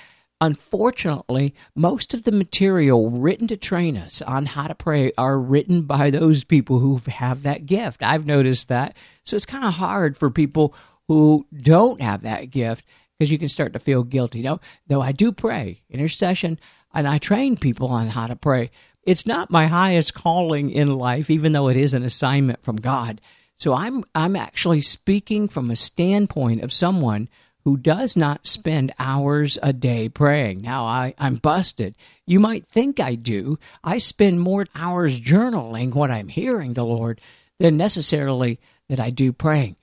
Unfortunately, 0.41 1.53
most 1.75 2.13
of 2.13 2.23
the 2.23 2.31
material 2.31 3.09
written 3.09 3.47
to 3.47 3.55
train 3.55 3.95
us 3.95 4.21
on 4.21 4.45
how 4.45 4.67
to 4.67 4.75
pray 4.75 5.13
are 5.17 5.39
written 5.39 5.83
by 5.83 6.09
those 6.09 6.43
people 6.43 6.79
who 6.79 6.99
have 7.07 7.43
that 7.43 7.65
gift. 7.65 8.03
I've 8.03 8.25
noticed 8.25 8.67
that. 8.67 8.97
So 9.23 9.35
it's 9.35 9.45
kind 9.45 9.63
of 9.63 9.75
hard 9.75 10.17
for 10.17 10.29
people 10.29 10.75
who 11.07 11.45
don't 11.55 12.01
have 12.01 12.23
that 12.23 12.49
gift 12.49 12.85
because 13.17 13.31
you 13.31 13.39
can 13.39 13.49
start 13.49 13.73
to 13.73 13.79
feel 13.79 14.03
guilty. 14.03 14.41
Now, 14.41 14.59
though 14.87 15.01
I 15.01 15.11
do 15.11 15.31
pray 15.31 15.81
intercession 15.89 16.59
and 16.93 17.07
I 17.07 17.19
train 17.19 17.55
people 17.55 17.87
on 17.87 18.09
how 18.09 18.27
to 18.27 18.35
pray, 18.35 18.71
it's 19.03 19.25
not 19.25 19.51
my 19.51 19.67
highest 19.67 20.13
calling 20.13 20.69
in 20.71 20.97
life, 20.97 21.29
even 21.29 21.51
though 21.51 21.69
it 21.69 21.77
is 21.77 21.93
an 21.93 22.03
assignment 22.03 22.63
from 22.63 22.77
God. 22.77 23.21
So 23.55 23.73
I'm 23.73 24.03
I'm 24.15 24.35
actually 24.35 24.81
speaking 24.81 25.47
from 25.47 25.69
a 25.69 25.75
standpoint 25.75 26.63
of 26.63 26.73
someone 26.73 27.29
who 27.65 27.77
does 27.77 28.17
not 28.17 28.45
spend 28.45 28.93
hours 28.99 29.57
a 29.63 29.71
day 29.71 30.09
praying. 30.09 30.61
Now, 30.61 30.85
I, 30.85 31.13
I'm 31.17 31.35
busted. 31.35 31.95
You 32.25 32.39
might 32.39 32.67
think 32.67 32.99
I 32.99 33.15
do. 33.15 33.57
I 33.83 33.99
spend 33.99 34.41
more 34.41 34.65
hours 34.75 35.19
journaling 35.19 35.93
what 35.93 36.11
I'm 36.11 36.27
hearing 36.27 36.73
the 36.73 36.85
Lord 36.85 37.21
than 37.59 37.77
necessarily 37.77 38.59
that 38.89 38.99
I 38.99 39.09
do 39.09 39.31
praying. 39.31 39.77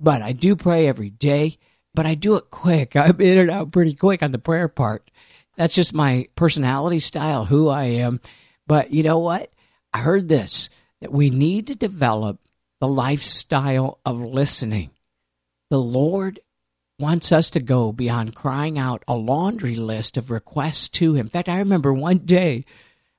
But 0.00 0.22
I 0.22 0.32
do 0.32 0.56
pray 0.56 0.88
every 0.88 1.10
day, 1.10 1.58
but 1.94 2.06
I 2.06 2.14
do 2.14 2.34
it 2.36 2.50
quick. 2.50 2.96
I'm 2.96 3.20
in 3.20 3.38
and 3.38 3.50
out 3.50 3.72
pretty 3.72 3.94
quick 3.94 4.22
on 4.22 4.32
the 4.32 4.38
prayer 4.38 4.68
part. 4.68 5.08
That's 5.56 5.74
just 5.74 5.94
my 5.94 6.28
personality 6.36 7.00
style, 7.00 7.44
who 7.44 7.68
I 7.68 7.84
am. 7.84 8.20
But 8.66 8.92
you 8.92 9.02
know 9.02 9.18
what? 9.18 9.52
I 9.92 9.98
heard 9.98 10.28
this 10.28 10.68
that 11.00 11.12
we 11.12 11.30
need 11.30 11.68
to 11.68 11.74
develop 11.74 12.38
the 12.80 12.88
lifestyle 12.88 13.98
of 14.04 14.20
listening. 14.20 14.90
The 15.70 15.78
Lord 15.78 16.40
wants 17.00 17.32
us 17.32 17.50
to 17.50 17.60
go 17.60 17.92
beyond 17.92 18.34
crying 18.34 18.78
out 18.78 19.02
a 19.08 19.14
laundry 19.14 19.74
list 19.74 20.16
of 20.16 20.30
requests 20.30 20.88
to 20.88 21.14
him. 21.14 21.26
In 21.26 21.28
fact, 21.28 21.48
I 21.48 21.58
remember 21.58 21.92
one 21.92 22.18
day 22.18 22.64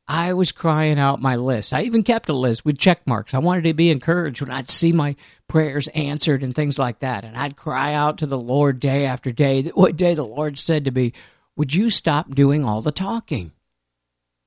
I 0.08 0.34
was 0.34 0.52
crying 0.52 1.00
out 1.00 1.22
my 1.22 1.36
list. 1.36 1.74
I 1.74 1.84
even 1.84 2.04
kept 2.04 2.30
a 2.30 2.34
list 2.34 2.66
with 2.66 2.78
check 2.78 3.06
marks. 3.08 3.34
I 3.34 3.40
wanted 3.40 3.64
to 3.64 3.74
be 3.74 3.90
encouraged 3.90 4.42
when 4.42 4.52
I'd 4.52 4.70
see 4.70 4.92
my 4.92 5.16
prayers 5.48 5.88
answered 5.90 6.44
and 6.44 6.54
things 6.54 6.78
like 6.78 7.00
that. 7.00 7.24
And 7.24 7.38
I'd 7.38 7.56
cry 7.56 7.94
out 7.94 8.18
to 8.20 8.26
the 8.26 8.38
Lord 8.38 8.80
day 8.80 9.06
after 9.06 9.32
day. 9.32 9.64
One 9.64 9.96
day 9.96 10.14
the 10.14 10.24
Lord 10.24 10.60
said 10.60 10.86
to 10.86 10.92
me, 10.92 11.14
Would 11.56 11.74
you 11.74 11.90
stop 11.90 12.36
doing 12.36 12.66
all 12.66 12.82
the 12.82 12.92
talking? 12.92 13.52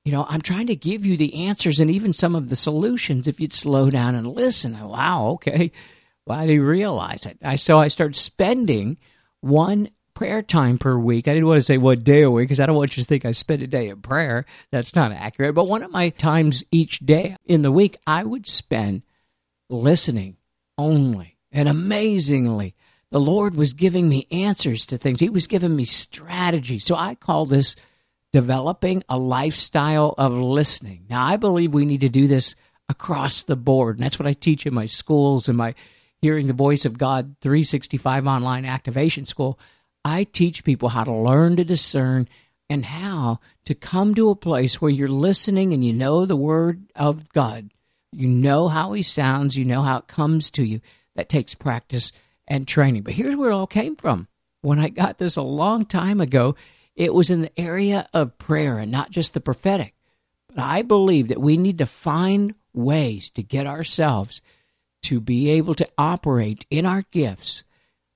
You 0.03 0.11
know, 0.11 0.25
I'm 0.29 0.41
trying 0.41 0.67
to 0.67 0.75
give 0.75 1.03
you 1.03 1.17
the 1.17 1.47
answers 1.47 1.79
and 1.79 1.89
even 1.89 2.13
some 2.13 2.35
of 2.35 2.49
the 2.49 2.55
solutions 2.55 3.27
if 3.27 3.39
you'd 3.39 3.53
slow 3.53 3.89
down 3.89 4.13
and 4.13 4.27
listen. 4.27 4.79
Wow, 4.79 5.29
okay. 5.33 5.71
Well, 6.27 6.39
I 6.39 6.45
didn't 6.45 6.61
realize 6.61 7.25
it. 7.25 7.39
I 7.43 7.55
so 7.55 7.79
I 7.79 7.87
started 7.87 8.15
spending 8.15 8.97
one 9.45 9.89
prayer 10.15 10.41
time 10.41 10.77
per 10.77 10.97
week. 10.97 11.27
I 11.27 11.33
didn't 11.33 11.47
want 11.47 11.59
to 11.59 11.63
say 11.63 11.77
one 11.77 11.99
day 11.99 12.23
a 12.23 12.31
week 12.31 12.47
because 12.47 12.59
I 12.59 12.65
don't 12.65 12.75
want 12.75 12.97
you 12.97 13.03
to 13.03 13.07
think 13.07 13.25
I 13.25 13.31
spend 13.33 13.61
a 13.61 13.67
day 13.67 13.89
in 13.89 14.01
prayer. 14.01 14.45
That's 14.71 14.95
not 14.95 15.11
accurate. 15.11 15.53
But 15.53 15.67
one 15.67 15.83
of 15.83 15.91
my 15.91 16.09
times 16.09 16.63
each 16.71 16.99
day 16.99 17.35
in 17.45 17.61
the 17.61 17.71
week, 17.71 17.97
I 18.07 18.23
would 18.23 18.47
spend 18.47 19.03
listening 19.69 20.37
only. 20.77 21.37
And 21.51 21.69
amazingly, 21.69 22.75
the 23.11 23.19
Lord 23.19 23.55
was 23.55 23.73
giving 23.73 24.09
me 24.09 24.27
answers 24.31 24.85
to 24.87 24.97
things. 24.97 25.19
He 25.19 25.29
was 25.29 25.47
giving 25.47 25.75
me 25.75 25.85
strategy. 25.85 26.79
So 26.79 26.95
I 26.95 27.15
call 27.15 27.45
this 27.45 27.75
developing 28.33 29.03
a 29.07 29.17
lifestyle 29.17 30.15
of 30.17 30.33
listening. 30.33 31.05
Now, 31.09 31.25
I 31.25 31.37
believe 31.37 31.73
we 31.73 31.85
need 31.85 32.01
to 32.01 32.09
do 32.09 32.27
this 32.27 32.55
across 32.89 33.43
the 33.43 33.55
board. 33.55 33.97
And 33.97 34.03
that's 34.03 34.19
what 34.19 34.27
I 34.27 34.33
teach 34.33 34.65
in 34.65 34.73
my 34.73 34.85
schools 34.85 35.47
and 35.47 35.57
my 35.57 35.75
Hearing 36.21 36.47
the 36.47 36.53
Voice 36.53 36.85
of 36.85 36.97
God 36.97 37.35
365 37.41 38.25
online 38.25 38.65
activation 38.65 39.25
school, 39.25 39.59
I 40.03 40.23
teach 40.23 40.63
people 40.63 40.89
how 40.89 41.03
to 41.03 41.15
learn 41.15 41.57
to 41.57 41.63
discern 41.63 42.27
and 42.69 42.85
how 42.85 43.39
to 43.65 43.75
come 43.75 44.15
to 44.15 44.29
a 44.29 44.35
place 44.35 44.81
where 44.81 44.91
you're 44.91 45.07
listening 45.07 45.73
and 45.73 45.85
you 45.85 45.93
know 45.93 46.25
the 46.25 46.35
word 46.35 46.91
of 46.95 47.29
God. 47.29 47.69
You 48.11 48.27
know 48.27 48.67
how 48.67 48.93
he 48.93 49.03
sounds, 49.03 49.57
you 49.57 49.65
know 49.65 49.81
how 49.81 49.99
it 49.99 50.07
comes 50.07 50.49
to 50.51 50.63
you. 50.63 50.81
That 51.15 51.29
takes 51.29 51.53
practice 51.53 52.11
and 52.47 52.67
training. 52.67 53.03
But 53.03 53.13
here's 53.13 53.35
where 53.35 53.51
it 53.51 53.53
all 53.53 53.67
came 53.67 53.95
from. 53.95 54.27
When 54.61 54.79
I 54.79 54.89
got 54.89 55.17
this 55.17 55.37
a 55.37 55.43
long 55.43 55.85
time 55.85 56.21
ago, 56.21 56.55
it 56.95 57.13
was 57.13 57.29
in 57.29 57.41
the 57.41 57.59
area 57.59 58.07
of 58.13 58.37
prayer 58.37 58.79
and 58.79 58.91
not 58.91 59.11
just 59.11 59.33
the 59.33 59.41
prophetic. 59.41 59.93
But 60.47 60.59
I 60.59 60.81
believe 60.81 61.27
that 61.27 61.41
we 61.41 61.57
need 61.57 61.79
to 61.79 61.85
find 61.85 62.55
ways 62.73 63.29
to 63.31 63.43
get 63.43 63.67
ourselves 63.67 64.41
to 65.05 65.19
be 65.19 65.49
able 65.49 65.75
to 65.75 65.87
operate 65.97 66.65
in 66.69 66.85
our 66.85 67.03
gifts, 67.11 67.63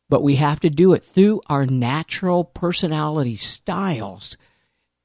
but 0.09 0.23
we 0.23 0.35
have 0.35 0.59
to 0.61 0.69
do 0.69 0.93
it 0.93 1.03
through 1.03 1.41
our 1.47 1.65
natural 1.65 2.43
personality 2.43 3.35
styles. 3.35 4.37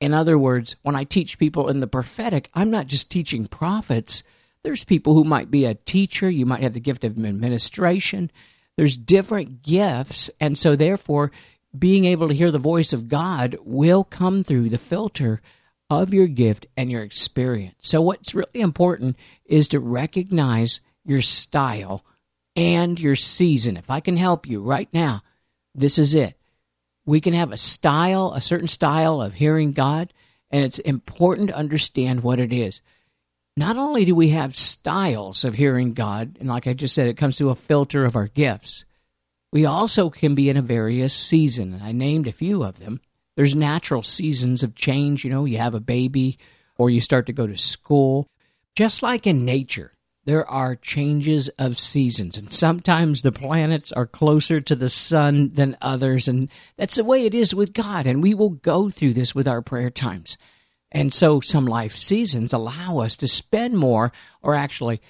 In 0.00 0.14
other 0.14 0.38
words, 0.38 0.76
when 0.82 0.96
I 0.96 1.04
teach 1.04 1.38
people 1.38 1.68
in 1.68 1.80
the 1.80 1.86
prophetic, 1.86 2.50
I'm 2.54 2.70
not 2.70 2.86
just 2.86 3.10
teaching 3.10 3.46
prophets. 3.46 4.22
There's 4.62 4.84
people 4.84 5.14
who 5.14 5.24
might 5.24 5.50
be 5.50 5.66
a 5.66 5.74
teacher, 5.74 6.30
you 6.30 6.46
might 6.46 6.62
have 6.62 6.72
the 6.72 6.80
gift 6.80 7.04
of 7.04 7.18
administration. 7.18 8.30
There's 8.76 8.96
different 8.96 9.62
gifts, 9.62 10.30
and 10.40 10.56
so 10.56 10.74
therefore, 10.74 11.32
being 11.78 12.06
able 12.06 12.28
to 12.28 12.34
hear 12.34 12.50
the 12.50 12.58
voice 12.58 12.92
of 12.92 13.08
God 13.08 13.56
will 13.62 14.04
come 14.04 14.42
through 14.42 14.70
the 14.70 14.78
filter 14.78 15.42
of 15.90 16.14
your 16.14 16.26
gift 16.26 16.66
and 16.76 16.90
your 16.90 17.02
experience. 17.02 17.76
So, 17.80 18.00
what's 18.00 18.34
really 18.34 18.60
important 18.60 19.16
is 19.44 19.68
to 19.68 19.80
recognize 19.80 20.80
your 21.04 21.20
style, 21.20 22.04
and 22.56 22.99
your 22.99 23.16
season. 23.16 23.76
If 23.76 23.90
I 23.90 24.00
can 24.00 24.16
help 24.16 24.46
you 24.46 24.62
right 24.62 24.88
now, 24.92 25.23
this 25.75 25.99
is 25.99 26.14
it. 26.14 26.37
We 27.04 27.20
can 27.20 27.34
have 27.34 27.52
a 27.52 27.56
style, 27.56 28.32
a 28.34 28.40
certain 28.40 28.68
style 28.68 29.20
of 29.20 29.34
hearing 29.34 29.73
God, 29.73 30.12
and 30.50 30.64
it's 30.64 30.78
important 30.78 31.49
to 31.49 31.56
understand 31.56 32.23
what 32.23 32.38
it 32.38 32.52
is. 32.52 32.80
Not 33.56 33.76
only 33.76 34.04
do 34.04 34.14
we 34.14 34.30
have 34.30 34.56
styles 34.56 35.44
of 35.44 35.54
hearing 35.54 35.92
God, 35.92 36.38
and 36.40 36.49
like 36.49 36.66
I 36.66 36.73
just 36.73 36.94
said, 36.94 37.08
it 37.08 37.16
comes 37.16 37.38
through 37.38 37.50
a 37.50 37.56
filter 37.56 38.04
of 38.04 38.16
our 38.16 38.28
gifts, 38.28 38.84
we 39.52 39.64
also 39.64 40.11
can 40.11 40.34
be 40.34 40.49
in 40.49 40.56
a 40.56 40.62
various 40.62 41.14
season. 41.14 41.80
I 41.80 41.92
named 41.92 42.26
a 42.26 42.32
few 42.32 42.64
of 42.64 42.80
them. 42.80 43.00
There's 43.37 43.54
natural 43.54 44.02
seasons 44.02 44.64
of 44.64 44.75
change. 44.75 45.25
You 45.25 45.30
know, 45.30 45.44
you 45.44 45.58
have 45.58 45.75
a 45.75 45.80
baby 45.80 46.38
or 46.76 46.90
you 46.90 47.00
start 47.00 47.26
to 47.26 47.32
go 47.32 47.46
to 47.46 47.56
school. 47.56 48.26
Just 48.75 49.02
like 49.02 49.28
in 49.28 49.44
nature, 49.44 49.92
there 50.25 50.49
are 50.49 50.76
changes 50.76 51.49
of 51.50 51.78
seasons, 51.78 52.38
and 52.38 52.52
sometimes 52.52 53.23
the 53.23 53.33
planets 53.33 53.93
are 53.93 54.07
closer 54.07 54.61
to 54.61 54.75
the 54.75 54.88
sun 54.88 55.52
than 55.52 55.76
others, 55.83 56.28
and 56.28 56.49
that's 56.76 56.97
the 56.97 57.04
way 57.04 57.26
it 57.26 57.35
is 57.35 57.54
with 57.54 57.73
God. 57.73 58.07
And 58.07 58.23
we 58.23 58.35
will 58.35 58.50
go 58.50 58.90
through 58.90 59.14
this 59.14 59.35
with 59.35 59.47
our 59.47 59.62
prayer 59.62 59.90
times. 59.90 60.38
And 60.90 61.12
so, 61.12 61.40
some 61.40 61.66
life 61.66 61.97
seasons 61.97 62.52
allow 62.52 62.99
us 62.99 63.16
to 63.19 63.28
spend 63.28 63.76
more, 63.76 64.12
or 64.43 64.54
actually, 64.54 65.00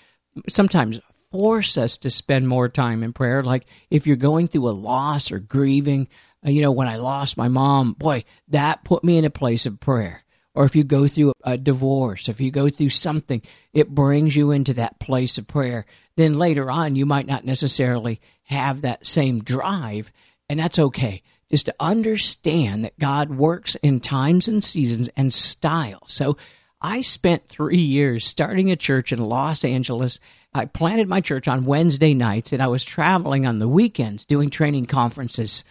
sometimes 0.49 1.01
force 1.31 1.77
us 1.77 1.99
to 1.99 2.11
spend 2.11 2.47
more 2.47 2.69
time 2.69 3.03
in 3.03 3.13
prayer. 3.13 3.43
Like 3.43 3.67
if 3.91 4.07
you're 4.07 4.15
going 4.15 4.47
through 4.47 4.69
a 4.69 4.71
loss 4.71 5.33
or 5.33 5.41
grieving, 5.41 6.07
uh, 6.47 6.51
you 6.51 6.63
know, 6.63 6.71
when 6.71 6.87
I 6.87 6.97
lost 6.97 7.37
my 7.37 7.49
mom, 7.49 7.95
boy, 7.95 8.25
that 8.49 8.85
put 8.85 9.03
me 9.03 9.19
in 9.19 9.25
a 9.25 9.31
place 9.31 9.67
of 9.67 9.81
prayer 9.81 10.23
or 10.55 10.65
if 10.65 10.77
you 10.77 10.85
go 10.85 11.09
through 11.09 11.33
a 11.45 11.57
divorce, 11.57 12.29
if 12.29 12.41
you 12.41 12.51
go 12.51 12.69
through 12.69 12.91
something, 12.91 13.43
it 13.73 13.95
brings 13.95 14.37
you 14.37 14.53
into 14.53 14.73
that 14.75 15.01
place 15.01 15.37
of 15.37 15.49
prayer. 15.49 15.85
Then 16.17 16.39
later 16.39 16.71
on, 16.71 16.97
you 16.97 17.07
might 17.07 17.27
not 17.27 17.45
necessarily 17.45 18.21
have 18.45 18.83
that 18.83 19.07
same 19.07 19.43
drive, 19.43 20.13
and 20.49 20.61
that's 20.61 20.79
okay. 20.79 21.23
Just 21.51 21.67
to 21.67 21.75
understand 21.79 22.85
that 22.85 22.99
God 22.99 23.31
works 23.31 23.75
in 23.77 24.01
times 24.01 24.49
and 24.49 24.63
seasons 24.63 25.09
and 25.17 25.33
style. 25.33 26.03
So 26.07 26.37
I 26.81 27.01
spent 27.01 27.49
three 27.49 27.79
years 27.79 28.27
starting 28.27 28.71
a 28.71 28.77
church 28.77 29.13
in 29.13 29.19
Los 29.21 29.65
Angeles. 29.65 30.21
I 30.53 30.67
planted 30.67 31.09
my 31.09 31.21
church 31.21 31.49
on 31.49 31.65
Wednesday 31.65 32.15
nights, 32.15 32.53
and 32.53 32.63
I 32.63 32.69
was 32.69 32.85
traveling 32.85 33.47
on 33.47 33.59
the 33.59 33.69
weekends 33.69 34.25
doing 34.25 34.51
training 34.51 34.87
conferences 34.87 35.65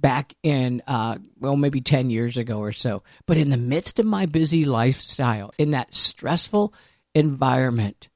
back 0.00 0.34
in, 0.42 0.82
uh, 0.86 1.18
well, 1.38 1.56
maybe 1.56 1.80
10 1.80 2.10
years 2.10 2.36
ago 2.36 2.58
or 2.58 2.72
so. 2.72 3.02
But 3.26 3.36
in 3.36 3.50
the 3.50 3.56
midst 3.56 3.98
of 3.98 4.06
my 4.06 4.26
busy 4.26 4.64
lifestyle, 4.64 5.52
in 5.58 5.70
that 5.70 5.94
stressful 5.94 6.72
environment, 7.14 8.08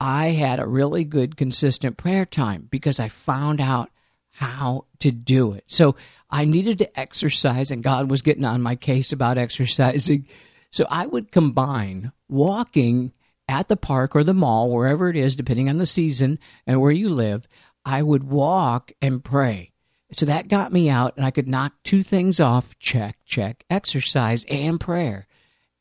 I 0.00 0.28
had 0.28 0.60
a 0.60 0.66
really 0.66 1.04
good, 1.04 1.36
consistent 1.36 1.96
prayer 1.96 2.24
time 2.24 2.68
because 2.70 2.98
I 2.98 3.08
found 3.08 3.60
out 3.60 3.90
how 4.32 4.86
to 5.00 5.10
do 5.10 5.52
it. 5.52 5.64
So 5.66 5.96
I 6.30 6.44
needed 6.44 6.78
to 6.78 6.98
exercise, 6.98 7.70
and 7.70 7.82
God 7.82 8.10
was 8.10 8.22
getting 8.22 8.44
on 8.44 8.62
my 8.62 8.76
case 8.76 9.12
about 9.12 9.36
exercising. 9.38 10.26
So 10.70 10.86
I 10.88 11.06
would 11.06 11.32
combine 11.32 12.12
walking 12.28 13.12
at 13.48 13.68
the 13.68 13.76
park 13.76 14.14
or 14.14 14.24
the 14.24 14.32
mall, 14.32 14.70
wherever 14.70 15.08
it 15.10 15.16
is, 15.16 15.36
depending 15.36 15.68
on 15.68 15.76
the 15.76 15.86
season 15.86 16.38
and 16.66 16.80
where 16.80 16.92
you 16.92 17.08
live. 17.08 17.46
I 17.84 18.02
would 18.02 18.24
walk 18.24 18.92
and 19.02 19.22
pray. 19.22 19.72
So 20.12 20.26
that 20.26 20.48
got 20.48 20.72
me 20.72 20.90
out, 20.90 21.16
and 21.16 21.24
I 21.24 21.30
could 21.30 21.48
knock 21.48 21.74
two 21.84 22.02
things 22.02 22.40
off 22.40 22.78
check, 22.78 23.16
check, 23.24 23.64
exercise 23.70 24.44
and 24.50 24.80
prayer. 24.80 25.26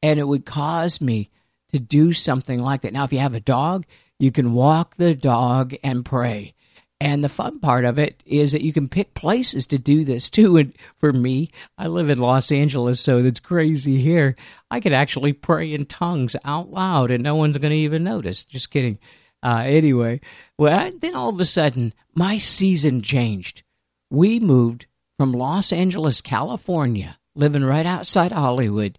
And 0.03 0.19
it 0.19 0.27
would 0.27 0.45
cause 0.45 1.01
me 1.01 1.29
to 1.71 1.79
do 1.79 2.13
something 2.13 2.59
like 2.59 2.81
that. 2.81 2.93
Now, 2.93 3.03
if 3.03 3.13
you 3.13 3.19
have 3.19 3.35
a 3.35 3.39
dog, 3.39 3.85
you 4.17 4.31
can 4.31 4.53
walk 4.53 4.95
the 4.95 5.15
dog 5.15 5.75
and 5.83 6.05
pray. 6.05 6.53
And 7.01 7.23
the 7.23 7.29
fun 7.29 7.59
part 7.59 7.85
of 7.85 7.97
it 7.97 8.21
is 8.25 8.51
that 8.51 8.61
you 8.61 8.73
can 8.73 8.89
pick 8.89 9.13
places 9.13 9.67
to 9.67 9.77
do 9.77 10.03
this 10.03 10.29
too. 10.29 10.57
And 10.57 10.73
for 10.99 11.13
me, 11.13 11.49
I 11.77 11.87
live 11.87 12.09
in 12.09 12.17
Los 12.17 12.51
Angeles, 12.51 12.99
so 12.99 13.21
that's 13.21 13.39
crazy 13.39 14.01
here. 14.01 14.35
I 14.69 14.81
could 14.81 14.91
actually 14.91 15.31
pray 15.31 15.73
in 15.73 15.85
tongues 15.85 16.35
out 16.43 16.71
loud 16.71 17.09
and 17.09 17.23
no 17.23 17.35
one's 17.35 17.57
going 17.57 17.71
to 17.71 17.77
even 17.77 18.03
notice. 18.03 18.43
Just 18.43 18.69
kidding. 18.69 18.99
Uh, 19.41 19.63
anyway, 19.65 20.19
well, 20.57 20.89
then 20.99 21.15
all 21.15 21.29
of 21.29 21.39
a 21.39 21.45
sudden, 21.45 21.93
my 22.13 22.37
season 22.37 23.01
changed. 23.01 23.63
We 24.09 24.39
moved 24.39 24.87
from 25.17 25.33
Los 25.33 25.71
Angeles, 25.71 26.21
California, 26.21 27.19
living 27.35 27.63
right 27.63 27.85
outside 27.85 28.31
Hollywood, 28.31 28.97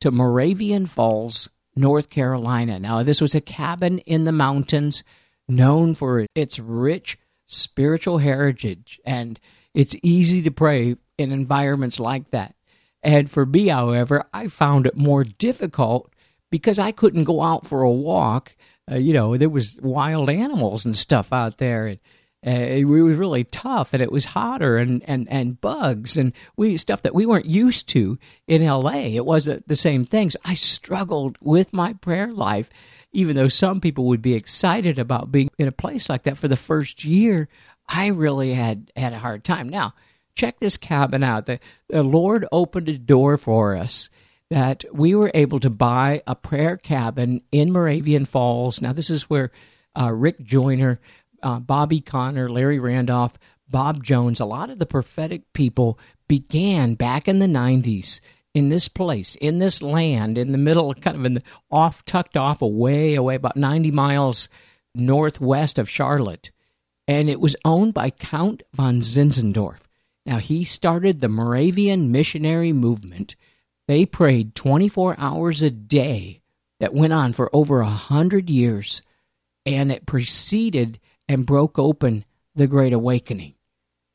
to 0.00 0.10
Moravian 0.10 0.86
Falls, 0.86 1.48
North 1.74 2.10
Carolina. 2.10 2.78
Now, 2.78 3.02
this 3.02 3.20
was 3.20 3.34
a 3.34 3.40
cabin 3.40 3.98
in 4.00 4.24
the 4.24 4.32
mountains 4.32 5.02
known 5.48 5.94
for 5.94 6.26
its 6.34 6.58
rich 6.58 7.18
spiritual 7.46 8.18
heritage, 8.18 9.00
and 9.04 9.40
it's 9.74 9.96
easy 10.02 10.42
to 10.42 10.50
pray 10.50 10.96
in 11.18 11.32
environments 11.32 11.98
like 11.98 12.30
that. 12.30 12.54
And 13.02 13.30
for 13.30 13.44
me, 13.44 13.68
however, 13.68 14.24
I 14.32 14.48
found 14.48 14.86
it 14.86 14.96
more 14.96 15.24
difficult 15.24 16.12
because 16.50 16.78
I 16.78 16.92
couldn't 16.92 17.24
go 17.24 17.42
out 17.42 17.66
for 17.66 17.82
a 17.82 17.90
walk. 17.90 18.56
Uh, 18.90 18.96
you 18.96 19.12
know, 19.12 19.36
there 19.36 19.48
was 19.48 19.78
wild 19.82 20.30
animals 20.30 20.84
and 20.84 20.96
stuff 20.96 21.32
out 21.32 21.58
there. 21.58 21.86
And, 21.86 21.98
uh, 22.46 22.50
it 22.50 22.84
was 22.84 23.16
really 23.16 23.44
tough, 23.44 23.94
and 23.94 24.02
it 24.02 24.12
was 24.12 24.26
hotter, 24.26 24.76
and, 24.76 25.02
and, 25.08 25.26
and 25.30 25.60
bugs, 25.60 26.16
and 26.16 26.32
we 26.56 26.76
stuff 26.76 27.02
that 27.02 27.14
we 27.14 27.24
weren't 27.24 27.46
used 27.46 27.88
to 27.90 28.18
in 28.46 28.62
L.A. 28.62 29.16
It 29.16 29.24
wasn't 29.24 29.66
the 29.66 29.76
same 29.76 30.04
things. 30.04 30.36
I 30.44 30.54
struggled 30.54 31.38
with 31.40 31.72
my 31.72 31.94
prayer 31.94 32.32
life, 32.32 32.68
even 33.12 33.36
though 33.36 33.48
some 33.48 33.80
people 33.80 34.06
would 34.06 34.22
be 34.22 34.34
excited 34.34 34.98
about 34.98 35.32
being 35.32 35.50
in 35.58 35.68
a 35.68 35.72
place 35.72 36.08
like 36.08 36.24
that 36.24 36.36
for 36.36 36.48
the 36.48 36.56
first 36.56 37.04
year, 37.04 37.48
I 37.88 38.08
really 38.08 38.52
had 38.52 38.92
had 38.96 39.12
a 39.12 39.18
hard 39.18 39.44
time. 39.44 39.68
Now, 39.68 39.94
check 40.34 40.60
this 40.60 40.76
cabin 40.76 41.22
out. 41.22 41.46
The, 41.46 41.60
the 41.88 42.02
Lord 42.02 42.46
opened 42.52 42.88
a 42.88 42.98
door 42.98 43.36
for 43.38 43.76
us 43.76 44.10
that 44.50 44.84
we 44.92 45.14
were 45.14 45.30
able 45.34 45.60
to 45.60 45.70
buy 45.70 46.22
a 46.26 46.34
prayer 46.34 46.76
cabin 46.76 47.42
in 47.50 47.72
Moravian 47.72 48.26
Falls. 48.26 48.82
Now, 48.82 48.92
this 48.92 49.10
is 49.10 49.30
where 49.30 49.50
uh, 49.98 50.12
Rick 50.12 50.40
Joyner, 50.42 51.00
uh, 51.44 51.60
Bobby 51.60 52.00
Conner, 52.00 52.48
Larry 52.48 52.80
Randolph, 52.80 53.38
Bob 53.68 54.02
Jones, 54.02 54.40
a 54.40 54.44
lot 54.44 54.70
of 54.70 54.78
the 54.78 54.86
prophetic 54.86 55.52
people 55.52 55.98
began 56.26 56.94
back 56.94 57.28
in 57.28 57.38
the 57.38 57.46
90s 57.46 58.20
in 58.54 58.68
this 58.68 58.88
place, 58.88 59.34
in 59.36 59.58
this 59.58 59.82
land, 59.82 60.38
in 60.38 60.52
the 60.52 60.58
middle, 60.58 60.94
kind 60.94 61.16
of 61.16 61.24
in 61.24 61.34
the 61.34 61.42
off, 61.70 62.04
tucked 62.04 62.36
off 62.36 62.62
away, 62.62 63.14
away, 63.14 63.34
about 63.34 63.56
90 63.56 63.90
miles 63.90 64.48
northwest 64.94 65.78
of 65.78 65.90
Charlotte. 65.90 66.50
And 67.06 67.28
it 67.28 67.40
was 67.40 67.56
owned 67.64 67.94
by 67.94 68.10
Count 68.10 68.62
von 68.72 69.00
Zinzendorf. 69.00 69.80
Now, 70.24 70.38
he 70.38 70.64
started 70.64 71.20
the 71.20 71.28
Moravian 71.28 72.10
missionary 72.10 72.72
movement. 72.72 73.36
They 73.88 74.06
prayed 74.06 74.54
24 74.54 75.16
hours 75.18 75.60
a 75.60 75.70
day 75.70 76.40
that 76.80 76.94
went 76.94 77.12
on 77.12 77.32
for 77.32 77.54
over 77.54 77.80
a 77.80 77.86
hundred 77.86 78.48
years, 78.48 79.02
and 79.66 79.92
it 79.92 80.06
preceded 80.06 80.98
and 81.28 81.46
broke 81.46 81.78
open 81.78 82.24
the 82.54 82.66
Great 82.66 82.92
Awakening. 82.92 83.54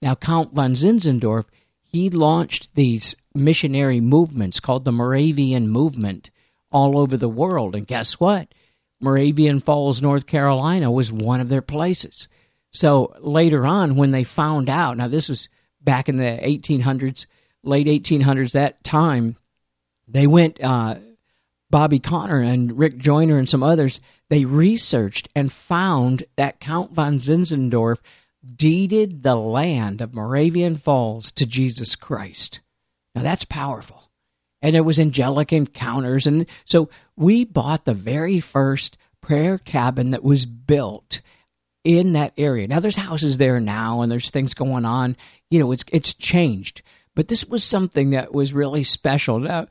Now, 0.01 0.15
Count 0.15 0.53
von 0.53 0.73
Zinzendorf, 0.73 1.45
he 1.81 2.09
launched 2.09 2.75
these 2.75 3.15
missionary 3.33 3.99
movements 3.99 4.59
called 4.59 4.85
the 4.85 4.91
Moravian 4.91 5.67
Movement 5.67 6.29
all 6.71 6.97
over 6.97 7.17
the 7.17 7.29
world. 7.29 7.75
And 7.75 7.87
guess 7.87 8.13
what? 8.13 8.53
Moravian 9.01 9.59
Falls, 9.59 10.01
North 10.01 10.25
Carolina 10.25 10.91
was 10.91 11.11
one 11.11 11.41
of 11.41 11.49
their 11.49 11.61
places. 11.61 12.27
So 12.71 13.13
later 13.19 13.65
on, 13.65 13.95
when 13.95 14.11
they 14.11 14.23
found 14.23 14.69
out, 14.69 14.97
now 14.97 15.07
this 15.07 15.29
was 15.29 15.49
back 15.81 16.09
in 16.09 16.17
the 16.17 16.23
1800s, 16.23 17.25
late 17.63 17.87
1800s, 17.87 18.51
that 18.51 18.83
time, 18.83 19.35
they 20.07 20.27
went, 20.27 20.61
uh, 20.63 20.95
Bobby 21.69 21.99
Conner 21.99 22.39
and 22.39 22.77
Rick 22.77 22.97
Joyner 22.97 23.37
and 23.37 23.47
some 23.47 23.63
others, 23.63 24.01
they 24.29 24.45
researched 24.45 25.29
and 25.35 25.51
found 25.51 26.23
that 26.35 26.59
Count 26.59 26.91
von 26.93 27.17
Zinzendorf 27.17 27.99
deeded 28.55 29.23
the 29.23 29.35
land 29.35 30.01
of 30.01 30.15
Moravian 30.15 30.77
Falls 30.77 31.31
to 31.33 31.45
Jesus 31.45 31.95
Christ. 31.95 32.61
Now 33.13 33.21
that's 33.21 33.45
powerful. 33.45 34.09
And 34.61 34.75
it 34.75 34.81
was 34.81 34.99
angelic 34.99 35.53
encounters. 35.53 36.27
And 36.27 36.45
so 36.65 36.89
we 37.15 37.45
bought 37.45 37.85
the 37.85 37.93
very 37.93 38.39
first 38.39 38.97
prayer 39.21 39.57
cabin 39.57 40.09
that 40.09 40.23
was 40.23 40.45
built 40.45 41.21
in 41.83 42.13
that 42.13 42.33
area. 42.37 42.67
Now 42.67 42.79
there's 42.79 42.95
houses 42.95 43.37
there 43.37 43.59
now 43.59 44.01
and 44.01 44.11
there's 44.11 44.31
things 44.31 44.53
going 44.53 44.85
on. 44.85 45.15
You 45.49 45.59
know, 45.59 45.71
it's 45.71 45.85
it's 45.91 46.13
changed. 46.13 46.81
But 47.19 47.27
this 47.27 47.43
was 47.43 47.65
something 47.65 48.11
that 48.11 48.33
was 48.33 48.53
really 48.53 48.85
special. 48.85 49.39
Now, 49.39 49.67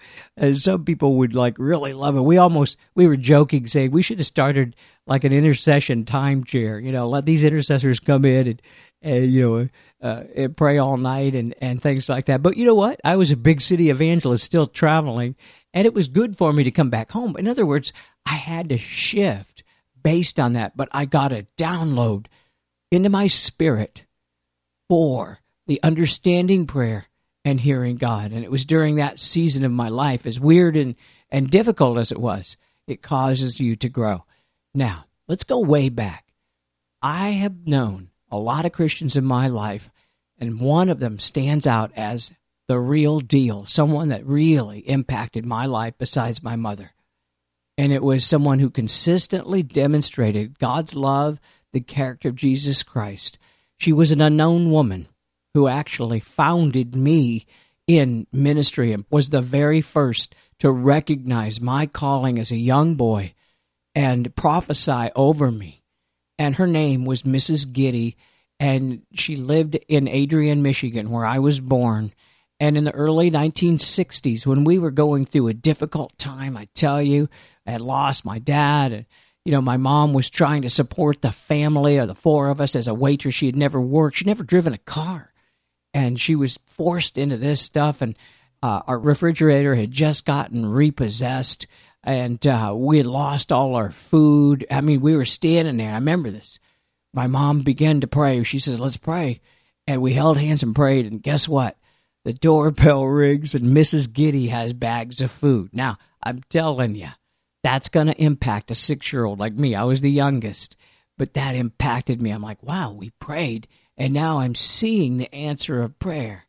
some 0.53 0.85
people 0.85 1.15
would 1.15 1.35
like 1.35 1.59
really 1.59 1.95
love 1.95 2.15
it. 2.15 2.21
We 2.21 2.37
almost 2.37 2.77
we 2.95 3.07
were 3.07 3.17
joking 3.17 3.67
saying 3.67 3.91
we 3.91 4.03
should 4.03 4.19
have 4.19 4.27
started 4.27 4.77
like 5.07 5.25
an 5.25 5.33
intercession 5.33 6.05
time 6.05 6.45
chair. 6.45 6.79
You 6.79 6.93
know, 6.93 7.09
let 7.09 7.25
these 7.25 7.45
intercessors 7.45 8.01
come 8.01 8.27
in 8.27 8.49
and, 8.49 8.63
and 9.01 9.33
you 9.33 9.41
know 9.41 9.69
uh, 10.07 10.25
and 10.37 10.57
pray 10.59 10.77
all 10.77 10.99
night 10.99 11.35
and, 11.35 11.55
and 11.59 11.81
things 11.81 12.07
like 12.11 12.27
that. 12.27 12.43
But 12.43 12.59
you 12.59 12.67
know 12.67 12.75
what? 12.75 13.01
I 13.03 13.17
was 13.17 13.31
a 13.31 13.37
big 13.37 13.63
city 13.63 13.89
evangelist 13.89 14.45
still 14.45 14.67
traveling, 14.67 15.35
and 15.73 15.87
it 15.87 15.95
was 15.95 16.07
good 16.07 16.37
for 16.37 16.53
me 16.53 16.65
to 16.65 16.71
come 16.71 16.91
back 16.91 17.13
home. 17.13 17.35
In 17.39 17.49
other 17.49 17.65
words, 17.65 17.95
I 18.27 18.35
had 18.35 18.69
to 18.69 18.77
shift 18.77 19.65
based 20.05 20.39
on 20.39 20.53
that, 20.53 20.77
but 20.77 20.91
I 20.93 21.07
got 21.07 21.33
a 21.33 21.47
download 21.57 22.27
into 22.91 23.09
my 23.09 23.27
spirit 23.27 24.05
for 24.87 25.39
the 25.67 25.83
understanding 25.83 26.67
prayer 26.67 27.07
and 27.49 27.61
hearing 27.61 27.97
God. 27.97 28.33
And 28.33 28.45
it 28.45 28.51
was 28.51 28.65
during 28.65 28.97
that 28.97 29.19
season 29.19 29.65
of 29.65 29.73
my 29.73 29.89
life, 29.89 30.27
as 30.27 30.39
weird 30.39 30.77
and, 30.77 30.95
and 31.31 31.51
difficult 31.51 31.99
as 31.99 32.13
it 32.13 32.21
was, 32.21 32.57
it 32.87 33.03
causes 33.03 33.61
you 33.61 33.77
to 33.77 33.89
grow. 33.89 34.25
Now, 34.75 35.07
let's 35.27 35.45
go 35.45 35.61
way 35.61 35.89
back. 35.89 36.27
I 37.01 37.31
have 37.31 37.67
known 37.67 38.11
a 38.31 38.39
lot 38.39 38.65
of 38.65 38.73
Christians 38.73 39.17
in 39.17 39.25
my 39.25 39.49
life, 39.49 39.91
and 40.39 40.61
one 40.61 40.89
of 40.89 41.01
them 41.01 41.19
stands 41.19 41.67
out 41.67 41.91
as 41.97 42.33
the 42.67 42.79
real 42.79 43.21
deal, 43.21 43.65
someone 43.65 44.09
that 44.09 44.27
really 44.27 44.81
impacted 44.81 45.47
my 45.47 45.67
life 45.67 45.95
besides 45.99 46.43
my 46.43 46.57
mother. 46.57 46.93
And 47.79 47.93
it 47.93 48.03
was 48.03 48.25
someone 48.25 48.59
who 48.59 48.71
consistently 48.71 49.63
demonstrated 49.63 50.59
God's 50.59 50.95
love, 50.95 51.41
the 51.73 51.81
character 51.81 52.29
of 52.29 52.35
Jesus 52.35 52.83
Christ. 52.83 53.39
She 53.79 53.93
was 53.93 54.13
an 54.13 54.21
unknown 54.21 54.71
woman 54.71 55.09
who 55.55 55.69
actually 55.69 56.21
founded 56.21 56.95
me 56.95 57.47
in 57.87 58.27
ministry 58.33 58.93
and 58.93 59.05
was 59.11 59.31
the 59.31 59.43
very 59.43 59.81
first 59.81 60.35
to 60.59 60.71
recognize 60.71 61.61
my 61.61 61.87
calling 61.87 62.39
as 62.39 62.51
a 62.51 62.57
young 62.57 62.95
boy 62.95 63.33
and 63.95 64.35
prophesy 64.37 65.11
over 65.17 65.51
me 65.51 65.79
and 66.39 66.57
her 66.57 66.67
name 66.67 67.05
was 67.05 67.23
Mrs. 67.23 67.71
Giddy, 67.71 68.17
and 68.61 69.03
she 69.13 69.37
lived 69.37 69.75
in 69.89 70.09
Adrian, 70.09 70.63
Michigan, 70.63 71.11
where 71.11 71.27
I 71.27 71.41
was 71.41 71.61
born. 71.61 72.13
And 72.61 72.77
in 72.77 72.85
the 72.85 72.95
early 72.95 73.31
1960s, 73.31 74.47
when 74.47 74.65
we 74.65 74.79
were 74.79 74.91
going 74.91 75.27
through 75.27 75.49
a 75.49 75.55
difficult 75.55 76.17
time, 76.19 76.57
I 76.57 76.69
tell 76.75 77.03
you, 77.03 77.29
I 77.67 77.73
had 77.73 77.81
lost 77.81 78.25
my 78.25 78.39
dad, 78.39 78.93
and 78.93 79.07
you 79.45 79.53
know, 79.53 79.61
my 79.61 79.77
mom 79.77 80.13
was 80.13 80.31
trying 80.31 80.63
to 80.63 80.71
support 80.71 81.23
the 81.23 81.33
family 81.33 81.97
of 81.97 82.09
the 82.09 82.15
four 82.15 82.49
of 82.49 82.61
us 82.61 82.77
as 82.77 82.87
a 82.87 82.95
waitress. 82.95 83.35
She 83.35 83.47
had 83.47 83.57
never 83.57 83.81
worked, 83.81 84.19
she'd 84.19 84.27
never 84.27 84.45
driven 84.45 84.75
a 84.75 84.79
car, 84.79 85.33
and 86.07 86.21
she 86.21 86.37
was 86.37 86.59
forced 86.67 87.19
into 87.19 87.37
this 87.37 87.61
stuff. 87.61 88.01
And 88.01 88.17
uh, 88.63 88.83
our 88.87 88.99
refrigerator 88.99 89.75
had 89.75 89.91
just 89.91 90.25
gotten 90.25 90.67
repossessed 90.67 91.67
and 92.05 92.45
uh, 92.47 92.73
we 92.77 92.99
had 92.99 93.07
lost 93.07 93.53
all 93.53 93.75
our 93.75 93.91
food. 93.91 94.67
I 94.71 94.81
mean, 94.81 95.01
we 95.01 95.17
were 95.17 95.25
standing 95.25 95.77
there. 95.77 95.91
I 95.91 95.97
remember 95.97 96.31
this. 96.31 96.59
My 97.13 97.27
mom 97.27 97.63
began 97.63 98.01
to 98.01 98.07
pray. 98.07 98.43
She 98.45 98.59
says, 98.59 98.79
"Let's 98.81 98.97
pray," 98.97 99.41
and 99.87 100.01
we 100.01 100.13
held 100.13 100.39
hands 100.39 100.63
and 100.63 100.75
prayed. 100.75 101.07
And 101.07 101.23
guess 101.23 101.49
what? 101.49 101.77
The 102.25 102.33
doorbell 102.33 103.05
rings, 103.05 103.55
and 103.55 103.67
Mrs. 103.67 104.13
Giddy 104.13 104.49
has 104.49 104.73
bags 104.75 105.21
of 105.21 105.31
food. 105.31 105.71
Now, 105.73 105.99
I'm 106.23 106.43
telling 106.51 106.95
you, 106.95 107.09
that's 107.63 107.89
going 107.89 108.07
to 108.07 108.23
impact 108.23 108.71
a 108.71 108.75
six-year-old 108.75 109.39
like 109.39 109.55
me. 109.55 109.75
I 109.75 109.85
was 109.85 110.01
the 110.01 110.11
youngest, 110.11 110.77
but 111.17 111.35
that 111.35 111.57
impacted 111.57 112.23
me. 112.23 112.31
I'm 112.31 112.43
like, 112.43 112.63
wow, 112.63 112.93
we 112.93 113.11
prayed, 113.19 113.67
and 113.99 114.15
now 114.15 114.39
I'm 114.39 114.55
seeing 114.55 115.19
the 115.19 115.35
answer 115.35 115.83
of 115.83 115.99
prayer 115.99 116.47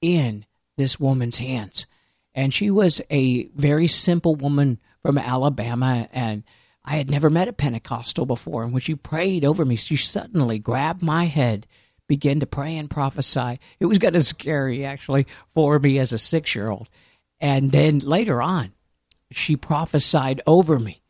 in 0.00 0.46
this 0.76 1.00
woman's 1.00 1.38
hands 1.38 1.86
and 2.34 2.52
she 2.52 2.70
was 2.70 3.00
a 3.10 3.44
very 3.54 3.86
simple 3.86 4.34
woman 4.34 4.80
from 5.02 5.18
Alabama, 5.18 6.08
and 6.12 6.42
I 6.84 6.96
had 6.96 7.08
never 7.08 7.30
met 7.30 7.48
a 7.48 7.52
Pentecostal 7.52 8.26
before. 8.26 8.64
And 8.64 8.72
when 8.72 8.80
she 8.80 8.96
prayed 8.96 9.44
over 9.44 9.64
me, 9.64 9.76
she 9.76 9.96
suddenly 9.96 10.58
grabbed 10.58 11.02
my 11.02 11.26
head, 11.26 11.66
began 12.08 12.40
to 12.40 12.46
pray 12.46 12.76
and 12.76 12.90
prophesy. 12.90 13.60
It 13.78 13.86
was 13.86 13.98
kind 13.98 14.16
of 14.16 14.26
scary, 14.26 14.84
actually, 14.84 15.26
for 15.54 15.78
me 15.78 15.98
as 15.98 16.12
a 16.12 16.18
six 16.18 16.54
year 16.54 16.68
old. 16.68 16.88
And 17.40 17.70
then 17.70 18.00
later 18.00 18.42
on, 18.42 18.72
she 19.30 19.56
prophesied 19.56 20.40
over 20.46 20.80
me 20.80 21.02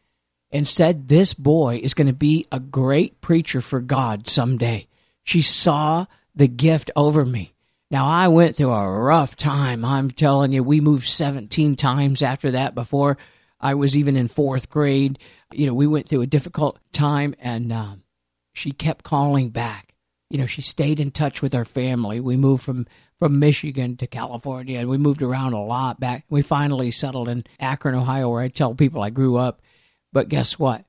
and 0.51 0.69
said, 0.69 1.09
This 1.09 1.33
boy 1.33 1.81
is 1.83 1.95
going 1.95 2.07
to 2.07 2.13
be 2.13 2.47
a 2.53 2.61
great 2.61 3.21
preacher 3.21 3.61
for 3.61 3.81
God 3.81 4.29
someday. 4.29 4.89
She 5.25 5.43
saw 5.43 6.07
the 6.35 6.49
gift 6.49 6.91
over 6.95 7.25
me. 7.25 7.55
Now, 7.91 8.07
I 8.07 8.29
went 8.29 8.57
through 8.57 8.73
a 8.73 8.91
rough 8.91 9.37
time. 9.37 9.85
I'm 9.85 10.11
telling 10.11 10.53
you, 10.53 10.63
we 10.63 10.81
moved 10.81 11.09
17 11.09 11.77
times 11.77 12.23
after 12.23 12.51
that 12.53 12.75
before 12.75 13.17
I 13.61 13.75
was 13.75 13.97
even 13.97 14.17
in 14.17 14.29
fourth 14.29 14.69
grade. 14.69 15.19
You 15.53 15.67
know, 15.67 15.75
we 15.75 15.87
went 15.87 16.09
through 16.09 16.23
a 16.23 16.27
difficult 16.27 16.79
time, 16.93 17.35
and 17.39 17.73
um, 17.73 18.03
she 18.53 18.73
kept 18.73 19.05
calling 19.05 19.51
back. 19.51 19.95
You 20.29 20.39
know, 20.39 20.47
she 20.47 20.63
stayed 20.63 20.99
in 20.99 21.11
touch 21.13 21.41
with 21.41 21.55
our 21.55 21.65
family. 21.65 22.21
We 22.21 22.37
moved 22.37 22.63
from 22.63 22.87
from 23.19 23.39
Michigan 23.39 23.97
to 23.99 24.07
California, 24.09 24.81
and 24.81 24.89
we 24.89 24.99
moved 24.99 25.23
around 25.23 25.53
a 25.53 25.63
lot. 25.63 26.01
Back, 26.01 26.25
we 26.29 26.43
finally 26.43 26.91
settled 26.91 27.29
in 27.29 27.45
Akron, 27.61 27.95
Ohio, 27.95 28.29
where 28.29 28.43
I 28.43 28.49
tell 28.49 28.75
people 28.75 29.03
I 29.03 29.11
grew 29.11 29.37
up. 29.37 29.63
But 30.13 30.29
guess 30.29 30.59
what? 30.59 30.85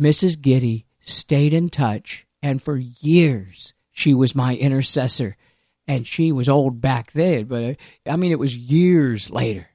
Mrs. 0.00 0.40
Giddy 0.40 0.86
stayed 1.00 1.54
in 1.54 1.70
touch, 1.70 2.26
and 2.42 2.62
for 2.62 2.76
years 2.76 3.72
she 4.00 4.14
was 4.14 4.34
my 4.34 4.56
intercessor. 4.56 5.36
And 5.86 6.06
she 6.06 6.32
was 6.32 6.48
old 6.48 6.80
back 6.80 7.12
then, 7.12 7.44
but 7.44 7.64
uh, 7.64 7.74
I 8.06 8.16
mean, 8.16 8.30
it 8.32 8.38
was 8.38 8.56
years 8.56 9.28
later 9.28 9.66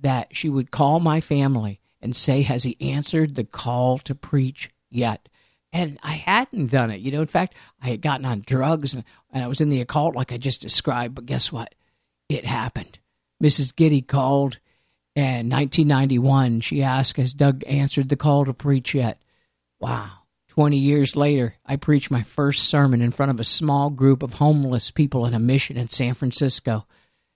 that 0.00 0.36
she 0.36 0.48
would 0.48 0.70
call 0.70 1.00
my 1.00 1.20
family 1.20 1.80
and 2.00 2.14
say, 2.14 2.42
Has 2.42 2.62
he 2.62 2.76
answered 2.80 3.34
the 3.34 3.44
call 3.44 3.98
to 3.98 4.14
preach 4.14 4.70
yet? 4.90 5.28
And 5.72 5.98
I 6.02 6.12
hadn't 6.12 6.70
done 6.70 6.90
it. 6.90 7.00
You 7.00 7.10
know, 7.10 7.20
in 7.20 7.26
fact, 7.26 7.54
I 7.82 7.88
had 7.88 8.00
gotten 8.00 8.26
on 8.26 8.44
drugs 8.46 8.94
and, 8.94 9.02
and 9.32 9.42
I 9.42 9.48
was 9.48 9.60
in 9.60 9.68
the 9.68 9.80
occult 9.80 10.14
like 10.14 10.32
I 10.32 10.36
just 10.36 10.62
described. 10.62 11.16
But 11.16 11.26
guess 11.26 11.50
what? 11.50 11.74
It 12.28 12.44
happened. 12.44 13.00
Mrs. 13.42 13.74
Giddy 13.74 14.02
called 14.02 14.60
in 15.16 15.50
1991. 15.50 16.60
She 16.60 16.82
asked, 16.82 17.16
Has 17.16 17.34
Doug 17.34 17.64
answered 17.66 18.08
the 18.08 18.16
call 18.16 18.44
to 18.44 18.54
preach 18.54 18.94
yet? 18.94 19.20
Wow. 19.80 20.25
20 20.56 20.78
years 20.78 21.14
later, 21.14 21.54
I 21.66 21.76
preached 21.76 22.10
my 22.10 22.22
first 22.22 22.64
sermon 22.64 23.02
in 23.02 23.10
front 23.10 23.28
of 23.28 23.38
a 23.38 23.44
small 23.44 23.90
group 23.90 24.22
of 24.22 24.34
homeless 24.34 24.90
people 24.90 25.26
in 25.26 25.34
a 25.34 25.38
mission 25.38 25.76
in 25.76 25.90
San 25.90 26.14
Francisco. 26.14 26.86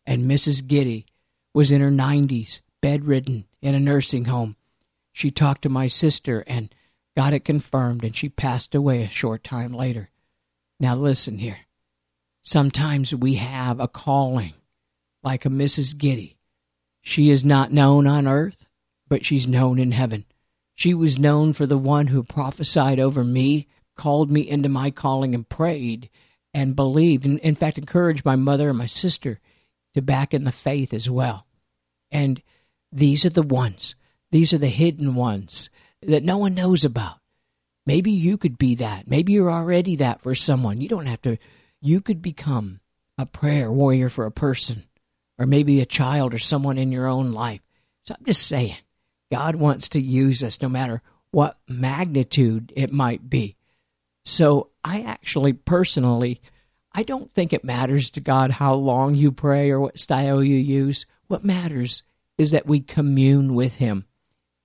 And 0.07 0.25
Mrs. 0.25 0.67
Giddy 0.67 1.05
was 1.53 1.71
in 1.71 1.83
her 1.83 1.91
90s, 1.91 2.63
bedridden 2.81 3.45
in 3.61 3.75
a 3.75 3.81
nursing 3.81 4.25
home. 4.25 4.57
She 5.13 5.31
talked 5.31 5.61
to 5.63 5.69
my 5.69 5.87
sister 5.87 6.45
and 6.47 6.75
got 7.15 7.35
it 7.35 7.45
confirmed, 7.45 8.05
and 8.05 8.17
she 8.17 8.31
passed 8.31 8.75
away 8.75 9.03
a 9.03 9.09
short 9.09 9.45
time 9.45 9.75
later. 9.75 10.09
Now, 10.79 10.95
listen 10.95 11.37
here. 11.37 11.59
Sometimes 12.41 13.15
we 13.15 13.35
have 13.35 13.81
a 13.81 13.89
calling, 13.89 14.55
like 15.23 15.45
a 15.45 15.51
Mrs. 15.51 15.95
Giddy. 15.99 16.39
She 17.03 17.29
is 17.29 17.45
not 17.45 17.71
known 17.71 18.07
on 18.07 18.27
earth, 18.27 18.65
but 19.09 19.27
she's 19.27 19.47
known 19.47 19.79
in 19.79 19.93
heaven. 19.93 20.25
She 20.81 20.95
was 20.95 21.19
known 21.19 21.53
for 21.53 21.67
the 21.67 21.77
one 21.77 22.07
who 22.07 22.23
prophesied 22.23 22.99
over 22.99 23.23
me, 23.23 23.67
called 23.99 24.31
me 24.31 24.49
into 24.49 24.71
my 24.71 24.91
calling, 24.91 25.35
and 25.35 25.47
prayed 25.47 26.09
and 26.55 26.75
believed, 26.75 27.27
and 27.27 27.39
in 27.41 27.55
fact, 27.55 27.77
encouraged 27.77 28.25
my 28.25 28.35
mother 28.35 28.71
and 28.71 28.79
my 28.79 28.87
sister 28.87 29.41
to 29.93 30.01
back 30.01 30.33
in 30.33 30.45
the 30.45 30.53
faith 30.53 30.95
as 30.95 31.11
well. 31.11 31.45
And 32.11 32.41
these 32.91 33.27
are 33.27 33.31
the 33.31 33.43
ones, 33.43 33.95
these 34.31 34.55
are 34.55 34.59
the 34.59 34.69
hidden 34.69 35.15
ones 35.15 35.69
that 36.01 36.25
no 36.25 36.39
one 36.39 36.55
knows 36.55 36.83
about. 36.83 37.19
Maybe 37.85 38.11
you 38.11 38.39
could 38.39 38.57
be 38.57 38.77
that. 38.77 39.07
Maybe 39.07 39.35
you're 39.35 39.51
already 39.51 39.97
that 39.97 40.23
for 40.23 40.35
someone. 40.35 40.81
You 40.81 40.89
don't 40.89 41.05
have 41.05 41.21
to, 41.23 41.37
you 41.83 42.01
could 42.01 42.23
become 42.23 42.81
a 43.19 43.27
prayer 43.27 43.71
warrior 43.71 44.09
for 44.09 44.25
a 44.25 44.33
person, 44.33 44.85
or 45.39 45.45
maybe 45.45 45.83
a 45.83 45.87
child 45.87 46.33
or 46.33 46.39
someone 46.39 46.79
in 46.79 46.91
your 46.91 47.07
own 47.07 47.33
life. 47.33 47.61
So 48.05 48.15
I'm 48.19 48.25
just 48.25 48.47
saying, 48.47 48.79
God 49.31 49.57
wants 49.57 49.89
to 49.91 50.01
use 50.01 50.43
us 50.43 50.61
no 50.61 50.69
matter 50.69 51.03
what 51.31 51.59
magnitude 51.69 52.73
it 52.77 52.93
might 52.93 53.31
be. 53.31 53.57
So 54.25 54.71
I 54.85 55.03
actually 55.03 55.53
personally, 55.53 56.41
I 56.93 57.03
don't 57.03 57.31
think 57.31 57.53
it 57.53 57.65
matters 57.65 58.11
to 58.11 58.21
God 58.21 58.51
how 58.51 58.75
long 58.75 59.15
you 59.15 59.31
pray 59.31 59.71
or 59.71 59.81
what 59.81 59.99
style 59.99 60.43
you 60.43 60.57
use. 60.57 61.07
What 61.29 61.45
matters 61.45 62.03
is 62.37 62.51
that 62.51 62.67
we 62.67 62.81
commune 62.81 63.55
with 63.55 63.77
Him. 63.77 64.05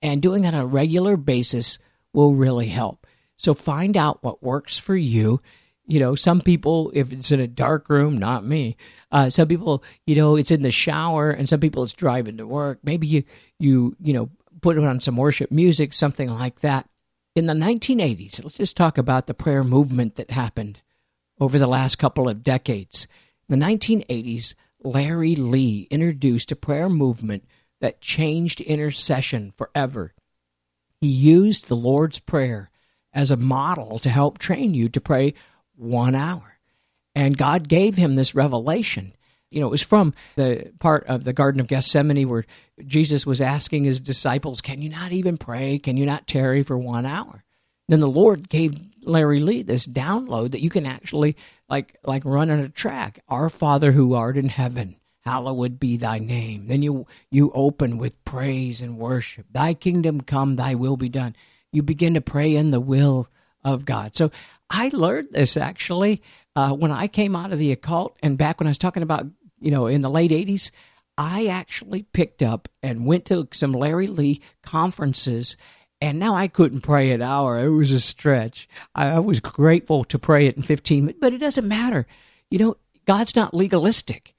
And 0.02 0.22
doing 0.22 0.44
it 0.44 0.54
on 0.54 0.60
a 0.60 0.66
regular 0.66 1.16
basis 1.16 1.78
will 2.12 2.34
really 2.34 2.66
help. 2.66 3.06
So 3.36 3.54
find 3.54 3.96
out 3.96 4.22
what 4.22 4.42
works 4.42 4.78
for 4.78 4.96
you. 4.96 5.40
You 5.86 6.00
know, 6.00 6.14
some 6.16 6.40
people, 6.40 6.90
if 6.94 7.12
it's 7.12 7.30
in 7.30 7.38
a 7.38 7.46
dark 7.46 7.88
room, 7.88 8.18
not 8.18 8.44
me. 8.44 8.76
Uh, 9.12 9.30
some 9.30 9.46
people, 9.46 9.84
you 10.04 10.16
know, 10.16 10.36
it's 10.36 10.50
in 10.50 10.62
the 10.62 10.70
shower, 10.70 11.30
and 11.30 11.48
some 11.48 11.60
people 11.60 11.84
it's 11.84 11.92
driving 11.92 12.38
to 12.38 12.46
work. 12.46 12.80
Maybe 12.82 13.06
you, 13.06 13.24
you, 13.58 13.94
you 14.00 14.12
know, 14.12 14.30
put 14.60 14.78
on 14.78 15.00
some 15.00 15.16
worship 15.16 15.50
music, 15.50 15.92
something 15.92 16.30
like 16.30 16.60
that. 16.60 16.88
In 17.34 17.46
the 17.46 17.54
1980s, 17.54 18.42
let's 18.42 18.56
just 18.56 18.76
talk 18.76 18.96
about 18.98 19.26
the 19.26 19.34
prayer 19.34 19.62
movement 19.62 20.14
that 20.16 20.30
happened 20.30 20.80
over 21.38 21.58
the 21.58 21.66
last 21.66 21.96
couple 21.96 22.28
of 22.28 22.42
decades. 22.42 23.06
In 23.48 23.58
the 23.58 23.66
1980s, 23.66 24.54
Larry 24.82 25.34
Lea 25.36 25.86
introduced 25.90 26.52
a 26.52 26.56
prayer 26.56 26.88
movement 26.88 27.44
that 27.80 28.00
changed 28.00 28.60
intercession 28.60 29.52
forever. 29.56 30.14
He 31.00 31.08
used 31.08 31.68
the 31.68 31.76
Lord's 31.76 32.18
Prayer 32.18 32.70
as 33.12 33.30
a 33.30 33.36
model 33.36 33.98
to 34.00 34.10
help 34.10 34.38
train 34.38 34.74
you 34.74 34.88
to 34.90 35.00
pray 35.00 35.34
one 35.74 36.14
hour. 36.14 36.58
And 37.14 37.36
God 37.36 37.68
gave 37.68 37.96
him 37.96 38.14
this 38.14 38.34
revelation 38.34 39.15
you 39.56 39.62
know, 39.62 39.68
it 39.68 39.70
was 39.70 39.80
from 39.80 40.12
the 40.34 40.70
part 40.80 41.06
of 41.06 41.24
the 41.24 41.32
Garden 41.32 41.62
of 41.62 41.66
Gethsemane 41.66 42.28
where 42.28 42.44
Jesus 42.84 43.24
was 43.24 43.40
asking 43.40 43.84
his 43.84 44.00
disciples, 44.00 44.60
Can 44.60 44.82
you 44.82 44.90
not 44.90 45.12
even 45.12 45.38
pray? 45.38 45.78
Can 45.78 45.96
you 45.96 46.04
not 46.04 46.26
tarry 46.26 46.62
for 46.62 46.76
one 46.76 47.06
hour? 47.06 47.42
Then 47.88 48.00
the 48.00 48.06
Lord 48.06 48.50
gave 48.50 48.78
Larry 49.02 49.40
Lea 49.40 49.62
this 49.62 49.86
download 49.86 50.50
that 50.50 50.60
you 50.60 50.68
can 50.68 50.84
actually 50.84 51.38
like 51.70 51.96
like 52.04 52.22
run 52.26 52.50
on 52.50 52.60
a 52.60 52.68
track. 52.68 53.20
Our 53.30 53.48
Father 53.48 53.92
who 53.92 54.12
art 54.12 54.36
in 54.36 54.50
heaven, 54.50 54.96
hallowed 55.24 55.80
be 55.80 55.96
thy 55.96 56.18
name. 56.18 56.66
Then 56.66 56.82
you 56.82 57.06
you 57.30 57.50
open 57.54 57.96
with 57.96 58.22
praise 58.26 58.82
and 58.82 58.98
worship. 58.98 59.46
Thy 59.50 59.72
kingdom 59.72 60.20
come, 60.20 60.56
thy 60.56 60.74
will 60.74 60.98
be 60.98 61.08
done. 61.08 61.34
You 61.72 61.82
begin 61.82 62.12
to 62.12 62.20
pray 62.20 62.54
in 62.54 62.68
the 62.68 62.80
will 62.80 63.28
of 63.64 63.86
God. 63.86 64.14
So 64.14 64.30
I 64.68 64.90
learned 64.92 65.28
this 65.30 65.56
actually 65.56 66.20
uh, 66.56 66.72
when 66.72 66.90
I 66.90 67.06
came 67.06 67.36
out 67.36 67.52
of 67.52 67.58
the 67.58 67.70
occult 67.72 68.16
and 68.22 68.38
back 68.38 68.58
when 68.58 68.66
I 68.66 68.70
was 68.70 68.78
talking 68.78 69.02
about, 69.02 69.26
you 69.60 69.70
know, 69.70 69.86
in 69.86 70.00
the 70.00 70.10
late 70.10 70.30
80s, 70.30 70.70
I 71.18 71.46
actually 71.46 72.02
picked 72.02 72.42
up 72.42 72.68
and 72.82 73.06
went 73.06 73.24
to 73.26 73.48
some 73.52 73.72
Larry 73.72 74.06
Lea 74.06 74.40
conferences. 74.62 75.56
And 76.00 76.18
now 76.18 76.34
I 76.34 76.48
couldn't 76.48 76.82
pray 76.82 77.12
an 77.12 77.22
hour. 77.22 77.58
It 77.64 77.70
was 77.70 77.92
a 77.92 78.00
stretch. 78.00 78.68
I, 78.94 79.08
I 79.08 79.18
was 79.20 79.40
grateful 79.40 80.04
to 80.04 80.18
pray 80.18 80.46
it 80.46 80.56
in 80.56 80.62
15 80.62 81.06
minutes, 81.06 81.18
but 81.20 81.32
it 81.32 81.38
doesn't 81.38 81.66
matter. 81.66 82.06
You 82.50 82.58
know, 82.58 82.76
God's 83.06 83.34
not 83.34 83.54
legalistic. 83.54 84.34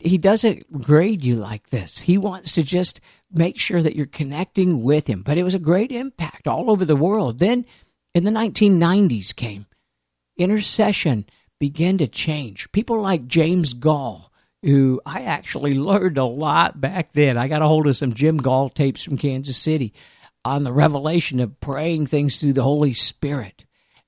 He 0.00 0.18
doesn't 0.18 0.72
grade 0.82 1.24
you 1.24 1.36
like 1.36 1.70
this. 1.70 1.98
He 1.98 2.16
wants 2.16 2.52
to 2.52 2.62
just 2.62 3.00
make 3.32 3.58
sure 3.58 3.82
that 3.82 3.96
you're 3.96 4.06
connecting 4.06 4.82
with 4.82 5.06
Him. 5.08 5.22
But 5.22 5.36
it 5.36 5.42
was 5.42 5.54
a 5.54 5.58
great 5.58 5.92
impact 5.92 6.46
all 6.46 6.70
over 6.70 6.84
the 6.84 6.96
world. 6.96 7.38
Then 7.38 7.66
in 8.14 8.24
the 8.24 8.30
1990s 8.30 9.34
came 9.34 9.66
intercession 10.36 11.26
began 11.58 11.98
to 11.98 12.08
change. 12.08 12.72
People 12.72 13.00
like 13.00 13.26
James 13.26 13.74
Goll, 13.74 14.29
who 14.62 15.00
I 15.04 15.22
actually 15.22 15.74
learned 15.78 16.18
a 16.18 16.24
lot 16.24 16.80
back 16.80 17.12
then. 17.12 17.38
I 17.38 17.48
got 17.48 17.62
a 17.62 17.66
hold 17.66 17.86
of 17.86 17.96
some 17.96 18.14
Jim 18.14 18.38
Goll 18.38 18.68
tapes 18.68 19.02
from 19.02 19.18
Kansas 19.18 19.56
City 19.56 19.92
on 20.44 20.62
the 20.62 20.72
revelation 20.72 21.40
of 21.40 21.60
praying 21.60 22.06
things 22.06 22.40
through 22.40 22.54
the 22.54 22.62
Holy 22.62 22.92
Spirit. 22.92 23.64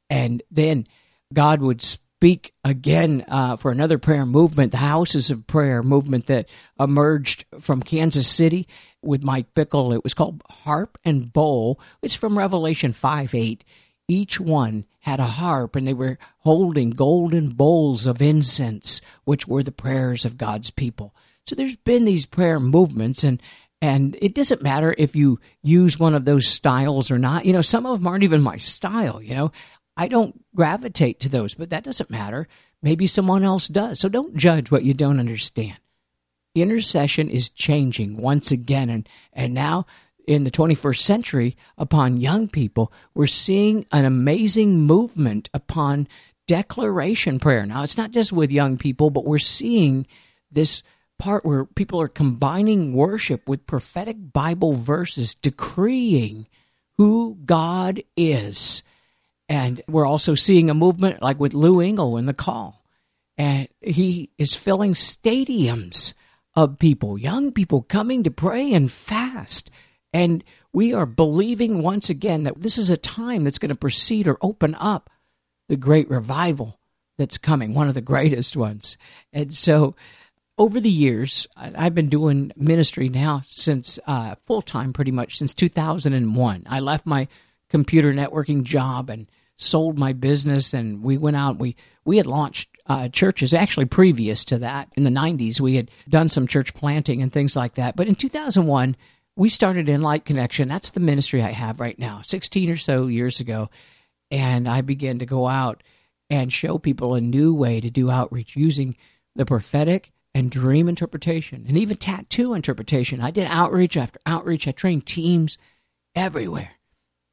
And 0.09 0.43
then 0.51 0.87
God 1.33 1.61
would 1.61 1.83
speak 1.83 2.55
again 2.65 3.25
uh, 3.29 3.57
for 3.57 3.71
another 3.71 3.99
prayer 3.99 4.25
movement, 4.25 4.71
the 4.71 4.79
Houses 4.79 5.31
of 5.31 5.47
Prayer 5.47 5.83
movement 5.83 6.27
that 6.27 6.49
emerged 6.79 7.45
from 7.61 7.83
Kansas 7.83 8.29
City 8.29 8.69
with 9.03 9.25
Mike 9.25 9.53
Bickle. 9.55 9.95
It 9.95 10.05
was 10.05 10.15
called 10.15 10.43
Harp 10.49 10.99
and 11.05 11.33
Bowl. 11.33 11.81
It's 12.01 12.15
from 12.15 12.39
Revelation 12.39 12.93
5 12.93 13.35
8 13.35 13.65
each 14.09 14.39
one 14.41 14.85
had 15.03 15.19
a 15.19 15.27
harp 15.27 15.75
and 15.75 15.87
they 15.87 15.95
were 15.95 16.17
holding 16.39 16.91
golden 16.91 17.49
bowls 17.51 18.07
of 18.07 18.23
incense, 18.23 19.01
which 19.25 19.49
were 19.49 19.63
the 19.63 19.73
prayers 19.73 20.25
of 20.25 20.39
God's 20.39 20.71
people. 20.71 21.13
So 21.45 21.57
there's 21.57 21.75
been 21.77 22.05
these 22.05 22.25
prayer 22.25 22.61
movements 22.61 23.25
and 23.25 23.43
and 23.81 24.17
it 24.23 24.37
doesn't 24.37 24.63
matter 24.63 24.95
if 24.97 25.17
you 25.17 25.41
use 25.61 25.99
one 25.99 26.15
of 26.15 26.25
those 26.25 26.47
styles 26.47 27.11
or 27.11 27.19
not. 27.19 27.45
You 27.45 27.53
know, 27.53 27.63
some 27.63 27.85
of 27.85 27.99
them 27.99 28.07
aren't 28.07 28.23
even 28.23 28.41
my 28.41 28.57
style, 28.59 29.21
you 29.21 29.35
know. 29.35 29.51
I 29.97 30.07
don't 30.07 30.41
gravitate 30.55 31.19
to 31.21 31.29
those, 31.29 31.55
but 31.55 31.71
that 31.71 31.83
doesn't 31.83 32.09
matter. 32.09 32.47
Maybe 32.81 33.09
someone 33.09 33.43
else 33.43 33.67
does. 33.67 33.99
So 33.99 34.09
don't 34.09 34.37
judge 34.37 34.71
what 34.71 34.85
you 34.85 34.95
don't 34.95 35.19
understand. 35.19 35.79
Intercession 36.55 37.29
is 37.29 37.49
changing 37.49 38.19
once 38.19 38.53
again 38.53 38.89
and 38.89 39.09
and 39.33 39.53
now 39.53 39.87
in 40.27 40.45
the 40.45 40.51
21st 40.51 40.99
century 40.99 41.57
upon 41.77 42.21
young 42.21 42.49
people, 42.49 42.93
we're 43.15 43.27
seeing 43.27 43.87
an 43.93 44.05
amazing 44.05 44.81
movement 44.81 45.49
upon 45.53 46.09
declaration 46.47 47.39
prayer. 47.39 47.65
Now, 47.67 47.83
it's 47.83 47.97
not 47.97 48.11
just 48.11 48.33
with 48.33 48.51
young 48.51 48.77
people, 48.77 49.11
but 49.11 49.25
we're 49.25 49.39
seeing 49.39 50.07
this 50.51 50.83
part 51.19 51.45
where 51.45 51.65
people 51.65 52.01
are 52.01 52.09
combining 52.09 52.95
worship 52.95 53.49
with 53.49 53.67
prophetic 53.67 54.17
Bible 54.33 54.73
verses, 54.73 55.35
decreeing 55.35 56.49
who 56.99 57.39
God 57.45 58.03
is. 58.17 58.83
And 59.49 59.83
we're 59.89 60.07
also 60.07 60.35
seeing 60.35 60.69
a 60.69 60.75
movement 60.75 61.23
like 61.23 61.39
with 61.39 61.55
Lou 61.55 61.81
Engle 61.81 62.17
in 62.17 62.27
the 62.27 62.35
call. 62.35 62.85
And 63.39 63.69
he 63.81 64.31
is 64.39 64.55
filling 64.55 64.95
stadiums 64.95 66.15
of 66.55 66.79
people, 66.79 67.17
young 67.17 67.53
people 67.53 67.83
coming 67.83 68.23
to 68.25 68.31
pray 68.31 68.73
and 68.73 68.91
fast. 68.91 69.71
And 70.13 70.45
we 70.73 70.93
are 70.93 71.07
believing 71.07 71.83
once 71.83 72.11
again 72.11 72.43
that 72.43 72.61
this 72.61 72.79
is 72.79 72.91
a 72.91 72.97
time 72.97 73.45
that's 73.45 73.59
going 73.59 73.71
to 73.71 73.75
precede 73.75 74.27
or 74.27 74.39
open 74.43 74.75
up 74.75 75.11
the 75.69 75.77
great 75.77 76.11
revival 76.11 76.79
that's 77.19 77.39
coming, 77.39 77.75
one 77.75 77.89
of 77.89 77.95
the 77.95 78.01
greatest 78.01 78.57
ones. 78.57 78.97
And 79.33 79.55
so, 79.55 79.95
over 80.59 80.81
the 80.81 80.91
years, 80.91 81.47
I've 81.57 81.95
been 81.95 82.11
doing 82.11 82.53
ministry 82.57 83.09
now 83.09 83.43
since 83.49 83.99
uh, 84.07 84.35
full 84.45 84.61
time, 84.61 84.93
pretty 84.93 85.11
much 85.11 85.39
since 85.39 85.55
2001. 85.55 86.67
I 86.69 86.81
left 86.81 87.07
my 87.07 87.27
computer 87.71 88.13
networking 88.13 88.63
job 88.63 89.09
and 89.09 89.29
sold 89.57 89.99
my 89.99 90.13
business, 90.13 90.75
and 90.75 91.03
we 91.03 91.17
went 91.17 91.37
out. 91.37 91.59
We 91.59 91.75
we 92.05 92.19
had 92.19 92.27
launched 92.27 92.69
uh, 92.87 93.09
churches 93.09 93.55
actually 93.55 93.87
previous 93.87 94.45
to 94.47 94.59
that 94.59 94.89
in 94.95 95.05
the 95.05 95.11
90s. 95.11 95.61
We 95.61 95.77
had 95.77 95.91
done 96.09 96.29
some 96.29 96.47
church 96.47 96.75
planting 96.75 97.23
and 97.23 97.33
things 97.33 97.57
like 97.57 97.75
that. 97.75 97.97
But 97.97 98.09
in 98.09 98.15
2001, 98.15 98.97
we 99.37 99.49
started 99.49 99.87
InLight 99.87 100.25
Connection. 100.25 100.69
That's 100.69 100.91
the 100.91 101.01
ministry 101.01 101.43
I 101.43 101.53
have 101.53 101.81
right 101.81 101.99
now, 101.99 102.21
16 102.23 102.71
or 102.71 102.77
so 102.77 103.07
years 103.07 103.41
ago. 103.41 103.71
And 104.31 104.69
I 104.69 104.81
began 104.81 105.19
to 105.19 105.27
go 105.27 105.47
out 105.47 105.83
and 106.31 106.53
show 106.53 106.79
people 106.79 107.15
a 107.15 107.21
new 107.21 107.55
way 107.55 107.81
to 107.81 107.91
do 107.91 108.11
outreach 108.11 108.57
using 108.57 108.97
the 109.35 109.45
prophetic 109.45 110.13
and 110.35 110.51
dream 110.51 110.89
interpretation 110.89 111.65
and 111.69 111.77
even 111.77 111.97
tattoo 111.97 112.55
interpretation. 112.55 113.21
I 113.21 113.31
did 113.31 113.47
outreach 113.51 113.97
after 113.97 114.19
outreach. 114.25 114.67
I 114.67 114.73
trained 114.73 115.07
teams 115.07 115.59
everywhere. 116.15 116.71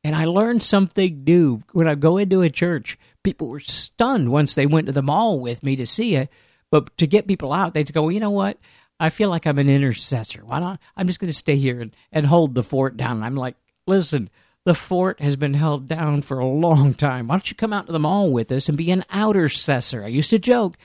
And 0.03 0.15
I 0.15 0.25
learned 0.25 0.63
something 0.63 1.23
new 1.25 1.63
when 1.73 1.88
I 1.88 1.95
go 1.95 2.17
into 2.17 2.41
a 2.41 2.49
church. 2.49 2.97
People 3.23 3.49
were 3.49 3.59
stunned 3.59 4.31
once 4.31 4.55
they 4.55 4.65
went 4.65 4.88
to 4.88 4.93
the 4.93 5.01
mall 5.01 5.39
with 5.39 5.63
me 5.63 5.75
to 5.75 5.85
see 5.85 6.15
it. 6.15 6.29
But 6.71 6.95
to 6.97 7.07
get 7.07 7.27
people 7.27 7.51
out, 7.51 7.73
they'd 7.73 7.91
go, 7.91 8.09
you 8.09 8.19
know 8.19 8.31
what? 8.31 8.57
I 8.99 9.09
feel 9.09 9.29
like 9.29 9.47
I'm 9.47 9.59
an 9.59 9.69
intercessor. 9.69 10.41
Why 10.45 10.59
not? 10.59 10.79
I'm 10.97 11.07
just 11.07 11.19
going 11.19 11.29
to 11.29 11.38
stay 11.38 11.55
here 11.55 11.79
and, 11.79 11.95
and 12.12 12.25
hold 12.25 12.53
the 12.53 12.63
fort 12.63 12.97
down. 12.97 13.17
And 13.17 13.25
I'm 13.25 13.35
like, 13.35 13.55
listen, 13.88 14.29
the 14.65 14.75
fort 14.75 15.21
has 15.21 15.35
been 15.35 15.53
held 15.53 15.88
down 15.88 16.21
for 16.21 16.39
a 16.39 16.45
long 16.45 16.93
time. 16.93 17.27
Why 17.27 17.35
don't 17.35 17.49
you 17.49 17.55
come 17.55 17.73
out 17.73 17.85
to 17.88 17.91
the 17.91 17.99
mall 17.99 18.29
with 18.31 18.51
us 18.51 18.67
and 18.67 18.77
be 18.77 18.91
an 18.91 19.05
outercessor? 19.12 20.03
I 20.03 20.07
used 20.07 20.29
to 20.31 20.39
joke, 20.39 20.77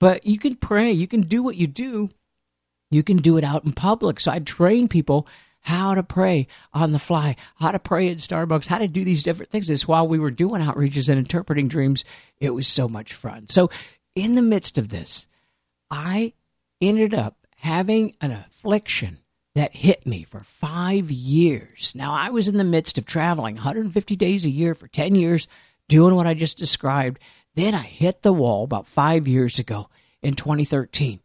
but 0.00 0.26
you 0.26 0.38
can 0.38 0.56
pray. 0.56 0.90
You 0.90 1.06
can 1.06 1.20
do 1.20 1.42
what 1.42 1.56
you 1.56 1.66
do. 1.66 2.10
You 2.90 3.02
can 3.02 3.18
do 3.18 3.36
it 3.36 3.44
out 3.44 3.64
in 3.64 3.72
public. 3.72 4.20
So 4.20 4.32
I 4.32 4.40
train 4.40 4.88
people 4.88 5.26
how 5.60 5.94
to 5.94 6.02
pray 6.02 6.48
on 6.74 6.90
the 6.90 6.98
fly, 6.98 7.36
how 7.54 7.70
to 7.70 7.78
pray 7.78 8.10
at 8.10 8.18
Starbucks, 8.18 8.66
how 8.66 8.78
to 8.78 8.88
do 8.88 9.04
these 9.04 9.22
different 9.22 9.52
things. 9.52 9.68
This 9.68 9.86
while 9.86 10.08
we 10.08 10.18
were 10.18 10.32
doing 10.32 10.60
outreaches 10.60 11.08
and 11.08 11.18
interpreting 11.18 11.68
dreams, 11.68 12.04
it 12.40 12.50
was 12.50 12.66
so 12.66 12.88
much 12.88 13.14
fun. 13.14 13.48
So 13.48 13.70
in 14.16 14.34
the 14.34 14.42
midst 14.42 14.76
of 14.76 14.88
this, 14.88 15.28
I 15.90 16.32
ended 16.80 17.14
up 17.14 17.41
having 17.62 18.12
an 18.20 18.32
affliction 18.32 19.18
that 19.54 19.74
hit 19.74 20.04
me 20.04 20.24
for 20.24 20.40
five 20.40 21.10
years. 21.10 21.92
Now, 21.94 22.12
I 22.12 22.30
was 22.30 22.48
in 22.48 22.56
the 22.56 22.64
midst 22.64 22.98
of 22.98 23.06
traveling 23.06 23.54
150 23.54 24.16
days 24.16 24.44
a 24.44 24.50
year 24.50 24.74
for 24.74 24.88
10 24.88 25.14
years, 25.14 25.46
doing 25.88 26.16
what 26.16 26.26
I 26.26 26.34
just 26.34 26.58
described. 26.58 27.20
Then 27.54 27.74
I 27.74 27.82
hit 27.82 28.22
the 28.22 28.32
wall 28.32 28.64
about 28.64 28.88
five 28.88 29.28
years 29.28 29.60
ago 29.60 29.88
in 30.22 30.34
2013. 30.34 31.20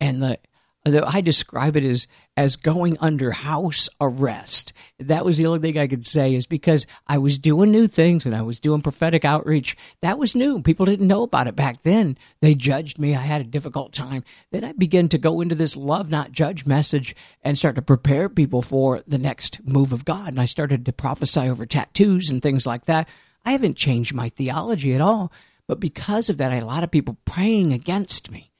And 0.00 0.22
the 0.22 0.38
I 0.86 1.20
describe 1.22 1.76
it 1.76 1.84
as 1.84 2.06
as 2.36 2.56
going 2.56 2.96
under 3.00 3.30
house 3.30 3.88
arrest. 4.00 4.72
That 4.98 5.24
was 5.24 5.38
the 5.38 5.46
only 5.46 5.60
thing 5.60 5.78
I 5.78 5.86
could 5.86 6.04
say 6.04 6.34
is 6.34 6.46
because 6.46 6.86
I 7.06 7.18
was 7.18 7.38
doing 7.38 7.70
new 7.70 7.86
things 7.86 8.26
and 8.26 8.34
I 8.34 8.42
was 8.42 8.58
doing 8.60 8.82
prophetic 8.82 9.24
outreach. 9.24 9.76
That 10.02 10.18
was 10.18 10.34
new. 10.34 10.60
People 10.60 10.84
didn't 10.84 11.06
know 11.06 11.22
about 11.22 11.46
it 11.46 11.54
back 11.54 11.82
then. 11.82 12.18
They 12.40 12.54
judged 12.54 12.98
me. 12.98 13.14
I 13.14 13.20
had 13.20 13.40
a 13.40 13.44
difficult 13.44 13.92
time. 13.92 14.24
Then 14.50 14.64
I 14.64 14.72
began 14.72 15.08
to 15.10 15.18
go 15.18 15.40
into 15.40 15.54
this 15.54 15.76
love 15.76 16.10
not 16.10 16.32
judge 16.32 16.66
message 16.66 17.14
and 17.42 17.56
start 17.56 17.76
to 17.76 17.82
prepare 17.82 18.28
people 18.28 18.62
for 18.62 19.02
the 19.06 19.18
next 19.18 19.60
move 19.64 19.92
of 19.92 20.04
God. 20.04 20.28
And 20.28 20.40
I 20.40 20.46
started 20.46 20.84
to 20.84 20.92
prophesy 20.92 21.48
over 21.48 21.66
tattoos 21.66 22.30
and 22.30 22.42
things 22.42 22.66
like 22.66 22.86
that. 22.86 23.08
I 23.44 23.52
haven't 23.52 23.76
changed 23.76 24.12
my 24.12 24.28
theology 24.28 24.94
at 24.94 25.00
all, 25.00 25.30
but 25.68 25.78
because 25.78 26.28
of 26.28 26.38
that, 26.38 26.50
I 26.50 26.54
had 26.54 26.62
a 26.62 26.66
lot 26.66 26.84
of 26.84 26.90
people 26.90 27.16
praying 27.24 27.72
against 27.72 28.30
me 28.30 28.50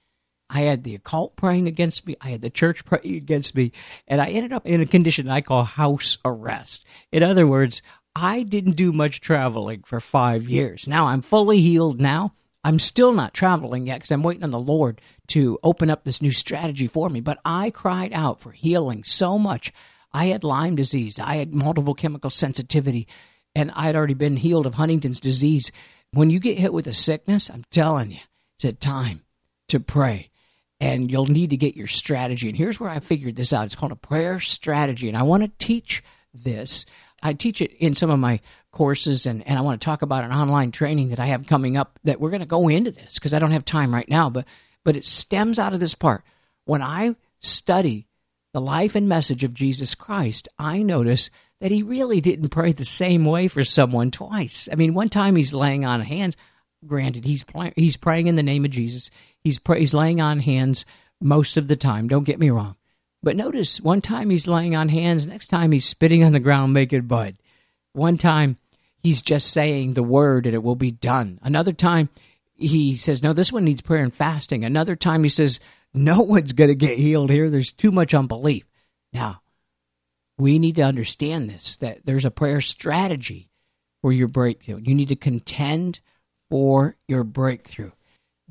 I 0.50 0.62
had 0.62 0.84
the 0.84 0.94
occult 0.94 1.36
praying 1.36 1.66
against 1.66 2.06
me. 2.06 2.14
I 2.20 2.30
had 2.30 2.42
the 2.42 2.50
church 2.50 2.84
praying 2.84 3.16
against 3.16 3.54
me. 3.54 3.72
And 4.06 4.20
I 4.20 4.28
ended 4.28 4.52
up 4.52 4.66
in 4.66 4.80
a 4.80 4.86
condition 4.86 5.28
I 5.28 5.40
call 5.40 5.64
house 5.64 6.18
arrest. 6.24 6.84
In 7.10 7.22
other 7.22 7.46
words, 7.46 7.82
I 8.14 8.42
didn't 8.42 8.76
do 8.76 8.92
much 8.92 9.20
traveling 9.20 9.82
for 9.84 10.00
five 10.00 10.48
years. 10.48 10.86
Now 10.86 11.06
I'm 11.06 11.22
fully 11.22 11.60
healed 11.60 12.00
now. 12.00 12.34
I'm 12.62 12.78
still 12.78 13.12
not 13.12 13.34
traveling 13.34 13.86
yet 13.86 13.96
because 13.96 14.10
I'm 14.10 14.22
waiting 14.22 14.44
on 14.44 14.50
the 14.50 14.58
Lord 14.58 15.00
to 15.28 15.58
open 15.62 15.90
up 15.90 16.04
this 16.04 16.22
new 16.22 16.30
strategy 16.30 16.86
for 16.86 17.10
me. 17.10 17.20
But 17.20 17.38
I 17.44 17.70
cried 17.70 18.12
out 18.14 18.40
for 18.40 18.52
healing 18.52 19.04
so 19.04 19.38
much. 19.38 19.72
I 20.12 20.26
had 20.26 20.44
Lyme 20.44 20.76
disease, 20.76 21.18
I 21.18 21.36
had 21.36 21.52
multiple 21.52 21.94
chemical 21.94 22.30
sensitivity, 22.30 23.08
and 23.54 23.72
I 23.74 23.86
had 23.86 23.96
already 23.96 24.14
been 24.14 24.36
healed 24.36 24.64
of 24.64 24.74
Huntington's 24.74 25.18
disease. 25.18 25.72
When 26.12 26.30
you 26.30 26.38
get 26.38 26.56
hit 26.56 26.72
with 26.72 26.86
a 26.86 26.94
sickness, 26.94 27.50
I'm 27.50 27.64
telling 27.70 28.12
you, 28.12 28.20
it's 28.56 28.64
a 28.64 28.72
time 28.72 29.22
to 29.68 29.80
pray 29.80 30.30
and 30.84 31.10
you'll 31.10 31.24
need 31.24 31.48
to 31.48 31.56
get 31.56 31.76
your 31.76 31.86
strategy. 31.86 32.46
And 32.46 32.56
here's 32.56 32.78
where 32.78 32.90
I 32.90 33.00
figured 33.00 33.36
this 33.36 33.54
out 33.54 33.64
it's 33.64 33.74
called 33.74 33.92
a 33.92 33.96
prayer 33.96 34.38
strategy. 34.38 35.08
And 35.08 35.16
I 35.16 35.22
want 35.22 35.42
to 35.42 35.50
teach 35.58 36.04
this. 36.34 36.84
I 37.22 37.32
teach 37.32 37.62
it 37.62 37.72
in 37.78 37.94
some 37.94 38.10
of 38.10 38.18
my 38.18 38.40
courses, 38.70 39.24
and, 39.24 39.46
and 39.48 39.58
I 39.58 39.62
want 39.62 39.80
to 39.80 39.84
talk 39.84 40.02
about 40.02 40.24
an 40.24 40.32
online 40.32 40.72
training 40.72 41.08
that 41.08 41.20
I 41.20 41.26
have 41.26 41.46
coming 41.46 41.78
up 41.78 41.98
that 42.04 42.20
we're 42.20 42.28
going 42.28 42.40
to 42.40 42.46
go 42.46 42.68
into 42.68 42.90
this 42.90 43.14
because 43.14 43.32
I 43.32 43.38
don't 43.38 43.52
have 43.52 43.64
time 43.64 43.94
right 43.94 44.08
now. 44.08 44.28
But, 44.28 44.46
but 44.84 44.94
it 44.94 45.06
stems 45.06 45.58
out 45.58 45.72
of 45.72 45.80
this 45.80 45.94
part. 45.94 46.22
When 46.66 46.82
I 46.82 47.16
study 47.40 48.06
the 48.52 48.60
life 48.60 48.94
and 48.94 49.08
message 49.08 49.42
of 49.42 49.54
Jesus 49.54 49.94
Christ, 49.94 50.48
I 50.58 50.82
notice 50.82 51.30
that 51.60 51.70
he 51.70 51.82
really 51.82 52.20
didn't 52.20 52.50
pray 52.50 52.72
the 52.72 52.84
same 52.84 53.24
way 53.24 53.48
for 53.48 53.64
someone 53.64 54.10
twice. 54.10 54.68
I 54.70 54.74
mean, 54.74 54.92
one 54.92 55.08
time 55.08 55.34
he's 55.34 55.54
laying 55.54 55.86
on 55.86 56.02
hands. 56.02 56.36
Granted, 56.86 57.24
he's 57.24 57.44
he's 57.76 57.96
praying 57.96 58.26
in 58.26 58.36
the 58.36 58.42
name 58.42 58.64
of 58.64 58.70
Jesus. 58.70 59.10
He's 59.40 59.58
pray- 59.58 59.80
he's 59.80 59.94
laying 59.94 60.20
on 60.20 60.40
hands 60.40 60.84
most 61.20 61.56
of 61.56 61.68
the 61.68 61.76
time. 61.76 62.08
Don't 62.08 62.24
get 62.24 62.38
me 62.38 62.50
wrong, 62.50 62.76
but 63.22 63.36
notice 63.36 63.80
one 63.80 64.00
time 64.00 64.30
he's 64.30 64.46
laying 64.46 64.76
on 64.76 64.88
hands, 64.88 65.26
next 65.26 65.48
time 65.48 65.72
he's 65.72 65.86
spitting 65.86 66.22
on 66.24 66.32
the 66.32 66.40
ground, 66.40 66.72
making 66.72 67.02
bud. 67.02 67.36
One 67.92 68.16
time 68.16 68.56
he's 68.98 69.22
just 69.22 69.50
saying 69.50 69.94
the 69.94 70.02
word 70.02 70.46
and 70.46 70.54
it 70.54 70.62
will 70.62 70.76
be 70.76 70.90
done. 70.90 71.38
Another 71.42 71.72
time 71.72 72.08
he 72.54 72.96
says, 72.96 73.22
"No, 73.22 73.32
this 73.32 73.52
one 73.52 73.64
needs 73.64 73.80
prayer 73.80 74.02
and 74.02 74.14
fasting." 74.14 74.64
Another 74.64 74.96
time 74.96 75.22
he 75.22 75.28
says, 75.28 75.60
"No 75.92 76.20
one's 76.20 76.52
going 76.52 76.68
to 76.68 76.74
get 76.74 76.98
healed 76.98 77.30
here. 77.30 77.50
There's 77.50 77.72
too 77.72 77.92
much 77.92 78.14
unbelief." 78.14 78.64
Now, 79.12 79.42
we 80.36 80.58
need 80.58 80.76
to 80.76 80.82
understand 80.82 81.48
this 81.48 81.76
that 81.76 82.04
there's 82.04 82.24
a 82.24 82.30
prayer 82.30 82.60
strategy 82.60 83.50
for 84.02 84.12
your 84.12 84.28
breakthrough. 84.28 84.80
You 84.82 84.94
need 84.94 85.08
to 85.08 85.16
contend 85.16 86.00
for 86.54 86.94
your 87.08 87.24
breakthrough. 87.24 87.90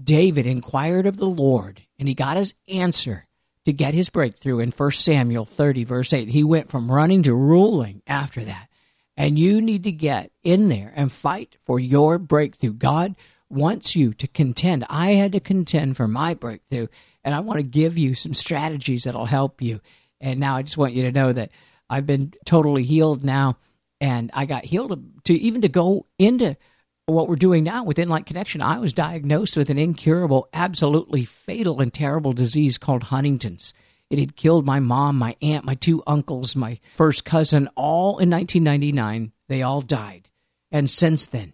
David 0.03 0.45
inquired 0.45 1.05
of 1.05 1.15
the 1.15 1.25
Lord, 1.25 1.83
and 1.97 2.05
he 2.05 2.13
got 2.13 2.35
his 2.35 2.53
answer 2.67 3.27
to 3.63 3.71
get 3.71 3.93
his 3.93 4.09
breakthrough 4.09 4.59
in 4.59 4.71
1 4.71 4.91
Samuel 4.91 5.45
30, 5.45 5.85
verse 5.85 6.11
8. 6.11 6.27
He 6.27 6.43
went 6.43 6.69
from 6.69 6.91
running 6.91 7.23
to 7.23 7.33
ruling 7.33 8.01
after 8.05 8.43
that. 8.43 8.67
And 9.15 9.39
you 9.39 9.61
need 9.61 9.85
to 9.85 9.91
get 9.93 10.33
in 10.43 10.67
there 10.67 10.91
and 10.93 11.13
fight 11.13 11.55
for 11.61 11.79
your 11.79 12.17
breakthrough. 12.17 12.73
God 12.73 13.15
wants 13.49 13.95
you 13.95 14.13
to 14.15 14.27
contend. 14.27 14.85
I 14.89 15.13
had 15.13 15.31
to 15.31 15.39
contend 15.39 15.95
for 15.95 16.09
my 16.09 16.33
breakthrough, 16.33 16.87
and 17.23 17.33
I 17.33 17.39
want 17.39 17.59
to 17.59 17.63
give 17.63 17.97
you 17.97 18.15
some 18.15 18.33
strategies 18.33 19.03
that'll 19.03 19.27
help 19.27 19.61
you. 19.61 19.79
And 20.19 20.41
now 20.41 20.57
I 20.57 20.63
just 20.63 20.75
want 20.75 20.91
you 20.91 21.03
to 21.03 21.11
know 21.13 21.31
that 21.31 21.51
I've 21.89 22.05
been 22.05 22.33
totally 22.43 22.83
healed 22.83 23.23
now, 23.23 23.59
and 24.01 24.29
I 24.33 24.43
got 24.45 24.65
healed 24.65 25.23
to 25.23 25.33
even 25.33 25.61
to 25.61 25.69
go 25.69 26.05
into 26.19 26.57
what 27.05 27.27
we're 27.27 27.35
doing 27.35 27.63
now 27.63 27.83
with 27.83 27.97
InLight 27.97 28.25
Connection, 28.25 28.61
I 28.61 28.79
was 28.79 28.93
diagnosed 28.93 29.57
with 29.57 29.69
an 29.69 29.77
incurable, 29.77 30.47
absolutely 30.53 31.25
fatal 31.25 31.81
and 31.81 31.93
terrible 31.93 32.33
disease 32.33 32.77
called 32.77 33.03
Huntington's. 33.03 33.73
It 34.09 34.19
had 34.19 34.35
killed 34.35 34.65
my 34.65 34.79
mom, 34.79 35.17
my 35.17 35.35
aunt, 35.41 35.65
my 35.65 35.75
two 35.75 36.03
uncles, 36.07 36.55
my 36.55 36.79
first 36.95 37.25
cousin, 37.25 37.67
all 37.75 38.19
in 38.19 38.29
1999. 38.29 39.31
They 39.49 39.61
all 39.61 39.81
died. 39.81 40.29
And 40.71 40.89
since 40.89 41.27
then, 41.27 41.53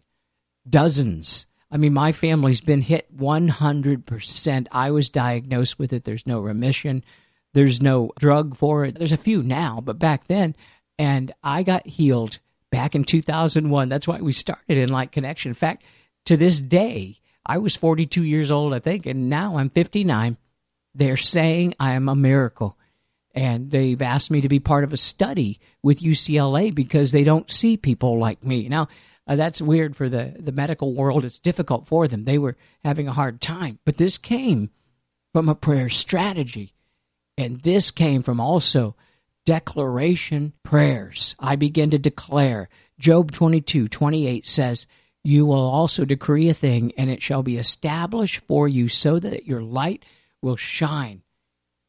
dozens. 0.70 1.46
I 1.72 1.78
mean, 1.78 1.94
my 1.94 2.12
family's 2.12 2.62
been 2.62 2.82
hit 2.82 3.16
100%. 3.16 4.68
I 4.72 4.92
was 4.92 5.10
diagnosed 5.10 5.80
with 5.80 5.94
it. 5.94 6.04
There's 6.04 6.28
no 6.28 6.40
remission, 6.40 7.04
there's 7.54 7.82
no 7.82 8.12
drug 8.20 8.56
for 8.56 8.86
it. 8.86 8.96
There's 8.96 9.12
a 9.12 9.18
few 9.18 9.42
now, 9.42 9.82
but 9.84 9.98
back 9.98 10.28
then, 10.28 10.56
and 11.00 11.32
I 11.44 11.64
got 11.64 11.88
healed 11.88 12.40
back 12.72 12.96
in 12.96 13.04
2001. 13.04 13.90
That's 13.90 14.08
why 14.08 14.20
we 14.20 14.32
started 14.32 14.78
InLight 14.90 15.12
Connection. 15.12 15.50
In 15.50 15.56
fact, 15.56 15.84
to 16.26 16.38
this 16.38 16.60
day, 16.60 17.20
I 17.46 17.58
was 17.58 17.76
42 17.76 18.24
years 18.24 18.52
old, 18.52 18.74
I 18.74 18.80
think, 18.80 19.06
and 19.06 19.30
now 19.30 19.58
I'm 19.58 19.70
59. 19.70 20.38
They're 20.94 21.18
saying 21.18 21.76
I 21.80 21.94
am 21.94 22.10
a 22.10 22.16
miracle. 22.16 22.78
And 23.36 23.70
they've 23.72 24.02
asked 24.02 24.32
me 24.32 24.42
to 24.42 24.50
be 24.50 24.60
part 24.60 24.84
of 24.84 24.92
a 24.92 24.98
study 24.98 25.60
with 25.84 26.02
UCLA 26.02 26.74
because 26.74 27.12
they 27.12 27.24
don't 27.24 27.52
see 27.52 27.78
people 27.78 28.18
like 28.20 28.44
me. 28.44 28.68
Now, 28.70 28.88
Uh, 29.28 29.36
that's 29.36 29.62
weird 29.62 29.96
for 29.96 30.10
the, 30.10 30.34
the 30.40 30.52
medical 30.52 30.96
world. 30.96 31.24
It's 31.24 31.38
difficult 31.38 31.86
for 31.86 32.08
them. 32.08 32.26
They 32.26 32.40
were 32.40 32.58
having 32.84 33.08
a 33.08 33.14
hard 33.14 33.40
time. 33.40 33.78
But 33.86 33.98
this 33.98 34.18
came 34.18 34.72
from 35.34 35.48
a 35.48 35.54
prayer 35.54 35.88
strategy. 35.88 36.74
And 37.38 37.62
this 37.62 37.92
came 37.92 38.24
from 38.24 38.40
also 38.40 38.96
declaration 39.50 40.54
prayers. 40.62 41.36
I 41.40 41.56
begin 41.56 41.90
to 41.90 41.98
declare. 41.98 42.70
Job 43.00 43.32
22 43.32 43.88
28 43.88 44.48
says, 44.48 44.86
You 45.24 45.48
will 45.48 45.56
also 45.56 46.06
decree 46.06 46.50
a 46.50 46.54
thing, 46.54 46.92
and 47.00 47.10
it 47.10 47.24
shall 47.24 47.42
be 47.42 47.58
established 47.58 48.42
for 48.48 48.68
you, 48.68 48.90
so 48.90 49.18
that 49.18 49.48
your 49.48 49.64
light 49.64 50.06
will 50.44 50.56
shine. 50.56 51.24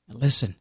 Listen, 0.08 0.56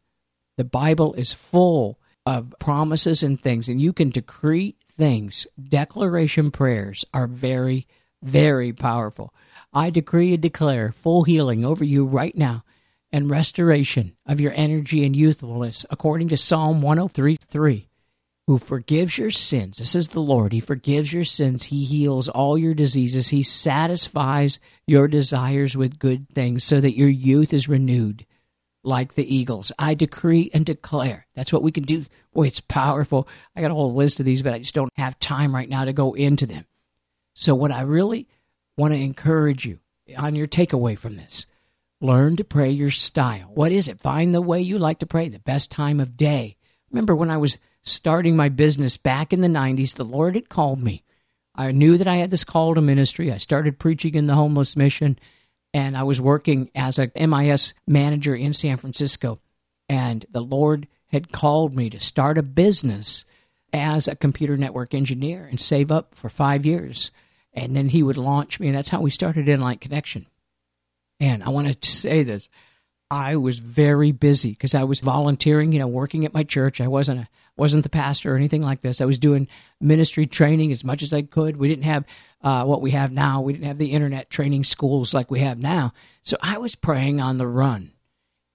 the 0.58 0.64
Bible 0.64 1.14
is 1.14 1.32
full 1.32 1.98
of 2.26 2.54
promises 2.60 3.22
and 3.22 3.40
things, 3.40 3.70
and 3.70 3.80
you 3.80 3.94
can 3.94 4.10
decree 4.10 4.76
things. 4.86 5.46
Declaration 5.58 6.50
prayers 6.50 7.06
are 7.14 7.26
very, 7.26 7.86
very 8.22 8.74
powerful. 8.74 9.32
I 9.72 9.88
decree 9.88 10.34
and 10.34 10.42
declare 10.42 10.92
full 10.92 11.24
healing 11.24 11.64
over 11.64 11.82
you 11.82 12.04
right 12.04 12.36
now 12.36 12.62
and 13.12 13.30
restoration 13.30 14.16
of 14.26 14.40
your 14.40 14.52
energy 14.54 15.04
and 15.04 15.16
youthfulness, 15.16 15.84
according 15.90 16.28
to 16.28 16.36
Psalm 16.36 16.82
103 16.82 17.36
3. 17.46 17.86
Who 18.46 18.58
forgives 18.58 19.16
your 19.16 19.30
sins. 19.30 19.78
This 19.78 19.94
is 19.94 20.08
the 20.08 20.20
Lord. 20.20 20.52
He 20.52 20.58
forgives 20.58 21.12
your 21.12 21.24
sins. 21.24 21.64
He 21.64 21.84
heals 21.84 22.28
all 22.28 22.58
your 22.58 22.74
diseases. 22.74 23.28
He 23.28 23.44
satisfies 23.44 24.58
your 24.88 25.06
desires 25.06 25.76
with 25.76 26.00
good 26.00 26.28
things 26.30 26.64
so 26.64 26.80
that 26.80 26.96
your 26.96 27.08
youth 27.08 27.52
is 27.52 27.68
renewed 27.68 28.26
like 28.82 29.14
the 29.14 29.34
eagles. 29.34 29.70
I 29.78 29.94
decree 29.94 30.50
and 30.52 30.66
declare. 30.66 31.26
That's 31.34 31.52
what 31.52 31.62
we 31.62 31.70
can 31.70 31.84
do. 31.84 32.06
Boy, 32.32 32.48
it's 32.48 32.60
powerful. 32.60 33.28
I 33.54 33.60
got 33.60 33.70
a 33.70 33.74
whole 33.74 33.94
list 33.94 34.18
of 34.18 34.26
these, 34.26 34.42
but 34.42 34.54
I 34.54 34.58
just 34.58 34.74
don't 34.74 34.92
have 34.96 35.20
time 35.20 35.54
right 35.54 35.68
now 35.68 35.84
to 35.84 35.92
go 35.92 36.14
into 36.14 36.46
them. 36.46 36.64
So, 37.34 37.54
what 37.54 37.70
I 37.70 37.82
really 37.82 38.26
want 38.76 38.94
to 38.94 39.00
encourage 39.00 39.64
you 39.64 39.78
on 40.16 40.34
your 40.34 40.46
takeaway 40.46 40.98
from 40.98 41.16
this 41.16 41.46
Learn 42.00 42.36
to 42.36 42.44
pray 42.44 42.70
your 42.70 42.90
style. 42.90 43.50
What 43.52 43.72
is 43.72 43.86
it? 43.86 44.00
Find 44.00 44.32
the 44.32 44.40
way 44.40 44.60
you 44.60 44.78
like 44.78 45.00
to 45.00 45.06
pray, 45.06 45.28
the 45.28 45.38
best 45.38 45.70
time 45.70 46.00
of 46.00 46.16
day. 46.16 46.56
Remember 46.90 47.14
when 47.14 47.30
I 47.30 47.36
was 47.36 47.58
starting 47.82 48.36
my 48.36 48.48
business 48.48 48.96
back 48.96 49.32
in 49.32 49.42
the 49.42 49.48
90s, 49.48 49.94
the 49.94 50.04
Lord 50.04 50.34
had 50.34 50.48
called 50.48 50.82
me. 50.82 51.04
I 51.54 51.72
knew 51.72 51.98
that 51.98 52.08
I 52.08 52.16
had 52.16 52.30
this 52.30 52.44
call 52.44 52.74
to 52.74 52.80
ministry. 52.80 53.30
I 53.30 53.38
started 53.38 53.78
preaching 53.78 54.14
in 54.14 54.26
the 54.26 54.34
homeless 54.34 54.76
mission, 54.76 55.18
and 55.74 55.96
I 55.96 56.04
was 56.04 56.20
working 56.20 56.70
as 56.74 56.98
a 56.98 57.10
MIS 57.14 57.74
manager 57.86 58.34
in 58.34 58.54
San 58.54 58.78
Francisco. 58.78 59.38
And 59.88 60.24
the 60.30 60.40
Lord 60.40 60.88
had 61.08 61.32
called 61.32 61.74
me 61.74 61.90
to 61.90 62.00
start 62.00 62.38
a 62.38 62.42
business 62.42 63.26
as 63.72 64.08
a 64.08 64.16
computer 64.16 64.56
network 64.56 64.94
engineer 64.94 65.44
and 65.44 65.60
save 65.60 65.90
up 65.92 66.14
for 66.14 66.30
five 66.30 66.64
years. 66.64 67.10
And 67.52 67.76
then 67.76 67.90
he 67.90 68.02
would 68.02 68.16
launch 68.16 68.58
me, 68.58 68.68
and 68.68 68.76
that's 68.76 68.88
how 68.88 69.00
we 69.00 69.10
started 69.10 69.46
InLight 69.46 69.80
Connection. 69.80 70.26
And 71.20 71.44
I 71.44 71.50
wanted 71.50 71.80
to 71.82 71.90
say 71.90 72.22
this. 72.22 72.48
I 73.10 73.36
was 73.36 73.58
very 73.58 74.12
busy 74.12 74.50
because 74.50 74.74
I 74.74 74.84
was 74.84 75.00
volunteering, 75.00 75.72
you 75.72 75.80
know, 75.80 75.88
working 75.88 76.24
at 76.24 76.32
my 76.32 76.44
church. 76.44 76.80
I 76.80 76.86
wasn't 76.86 77.20
a 77.20 77.28
wasn't 77.56 77.82
the 77.82 77.90
pastor 77.90 78.32
or 78.32 78.36
anything 78.36 78.62
like 78.62 78.80
this. 78.80 79.00
I 79.00 79.04
was 79.04 79.18
doing 79.18 79.46
ministry 79.80 80.24
training 80.24 80.72
as 80.72 80.82
much 80.82 81.02
as 81.02 81.12
I 81.12 81.22
could. 81.22 81.58
We 81.58 81.68
didn't 81.68 81.84
have 81.84 82.04
uh, 82.40 82.64
what 82.64 82.80
we 82.80 82.92
have 82.92 83.12
now. 83.12 83.42
We 83.42 83.52
didn't 83.52 83.66
have 83.66 83.76
the 83.76 83.90
internet 83.90 84.30
training 84.30 84.64
schools 84.64 85.12
like 85.12 85.30
we 85.30 85.40
have 85.40 85.58
now. 85.58 85.92
So 86.22 86.38
I 86.40 86.56
was 86.58 86.74
praying 86.74 87.20
on 87.20 87.36
the 87.36 87.46
run, 87.46 87.92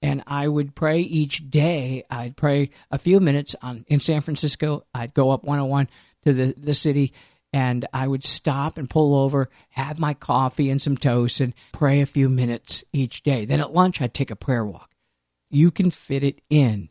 and 0.01 0.23
I 0.25 0.47
would 0.47 0.73
pray 0.73 1.01
each 1.01 1.51
day. 1.51 2.03
I'd 2.09 2.37
pray 2.37 2.71
a 2.89 2.97
few 2.97 3.19
minutes 3.19 3.55
on 3.61 3.85
in 3.87 3.99
San 3.99 4.21
Francisco. 4.21 4.85
I'd 4.93 5.13
go 5.13 5.31
up 5.31 5.43
101 5.43 5.89
to 6.23 6.33
the 6.33 6.55
the 6.57 6.73
city 6.73 7.13
and 7.55 7.87
I 7.93 8.05
would 8.05 8.25
stop 8.25 8.77
and 8.77 8.89
pull 8.89 9.15
over, 9.15 9.49
have 9.69 9.97
my 9.97 10.13
coffee 10.13 10.69
and 10.69 10.81
some 10.81 10.97
toast, 10.97 11.39
and 11.39 11.53
pray 11.71 12.01
a 12.01 12.05
few 12.05 12.27
minutes 12.27 12.83
each 12.91 13.23
day. 13.23 13.45
Then 13.45 13.61
at 13.61 13.73
lunch, 13.73 14.01
I'd 14.01 14.13
take 14.13 14.29
a 14.29 14.35
prayer 14.35 14.65
walk. 14.65 14.91
You 15.49 15.71
can 15.71 15.89
fit 15.89 16.21
it 16.21 16.41
in, 16.49 16.89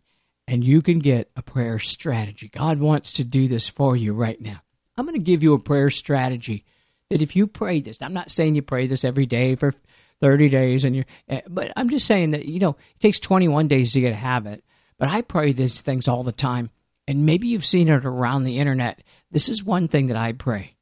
and 0.48 0.64
you 0.64 0.80
can 0.80 1.00
get 1.00 1.30
a 1.36 1.42
prayer 1.42 1.78
strategy. 1.78 2.48
God 2.48 2.78
wants 2.78 3.12
to 3.14 3.24
do 3.24 3.46
this 3.46 3.68
for 3.68 3.94
you 3.94 4.14
right 4.14 4.40
now. 4.40 4.62
I'm 4.96 5.04
going 5.04 5.18
to 5.18 5.22
give 5.22 5.42
you 5.42 5.52
a 5.52 5.58
prayer 5.58 5.90
strategy 5.90 6.64
that 7.10 7.20
if 7.20 7.36
you 7.36 7.46
pray 7.46 7.82
this, 7.82 8.00
I'm 8.00 8.14
not 8.14 8.30
saying 8.30 8.54
you 8.54 8.62
pray 8.62 8.86
this 8.86 9.04
every 9.04 9.26
day 9.26 9.56
for 9.56 9.74
30 10.22 10.48
days, 10.48 10.86
and 10.86 10.96
you're, 10.96 11.06
eh, 11.28 11.42
but 11.46 11.74
I'm 11.76 11.90
just 11.90 12.06
saying 12.06 12.30
that, 12.30 12.46
you 12.46 12.58
know, 12.58 12.70
it 12.70 13.00
takes 13.00 13.20
21 13.20 13.68
days 13.68 13.92
to 13.92 14.00
get 14.00 14.14
a 14.14 14.16
habit. 14.16 14.64
But 14.96 15.10
I 15.10 15.20
pray 15.20 15.52
these 15.52 15.82
things 15.82 16.08
all 16.08 16.22
the 16.22 16.32
time 16.32 16.70
and 17.06 17.26
maybe 17.26 17.48
you've 17.48 17.66
seen 17.66 17.88
it 17.88 18.04
around 18.04 18.44
the 18.44 18.58
internet. 18.58 19.02
This 19.30 19.48
is 19.48 19.62
one 19.62 19.88
thing 19.88 20.06
that 20.06 20.16
I 20.16 20.32
pray. 20.32 20.76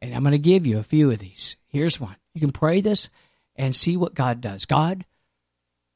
And 0.00 0.14
I'm 0.14 0.22
going 0.22 0.32
to 0.32 0.38
give 0.38 0.66
you 0.66 0.78
a 0.78 0.84
few 0.84 1.10
of 1.10 1.18
these. 1.18 1.56
Here's 1.66 1.98
one. 1.98 2.16
You 2.34 2.40
can 2.40 2.52
pray 2.52 2.80
this 2.80 3.08
and 3.56 3.74
see 3.74 3.96
what 3.96 4.14
God 4.14 4.40
does. 4.40 4.66
God, 4.66 5.04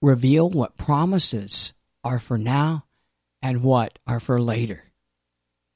reveal 0.01 0.49
what 0.49 0.77
promises 0.77 1.75
are 2.03 2.19
for 2.19 2.39
now 2.39 2.85
and 3.43 3.63
what 3.63 3.99
are 4.07 4.21
for 4.21 4.41
later. 4.41 4.85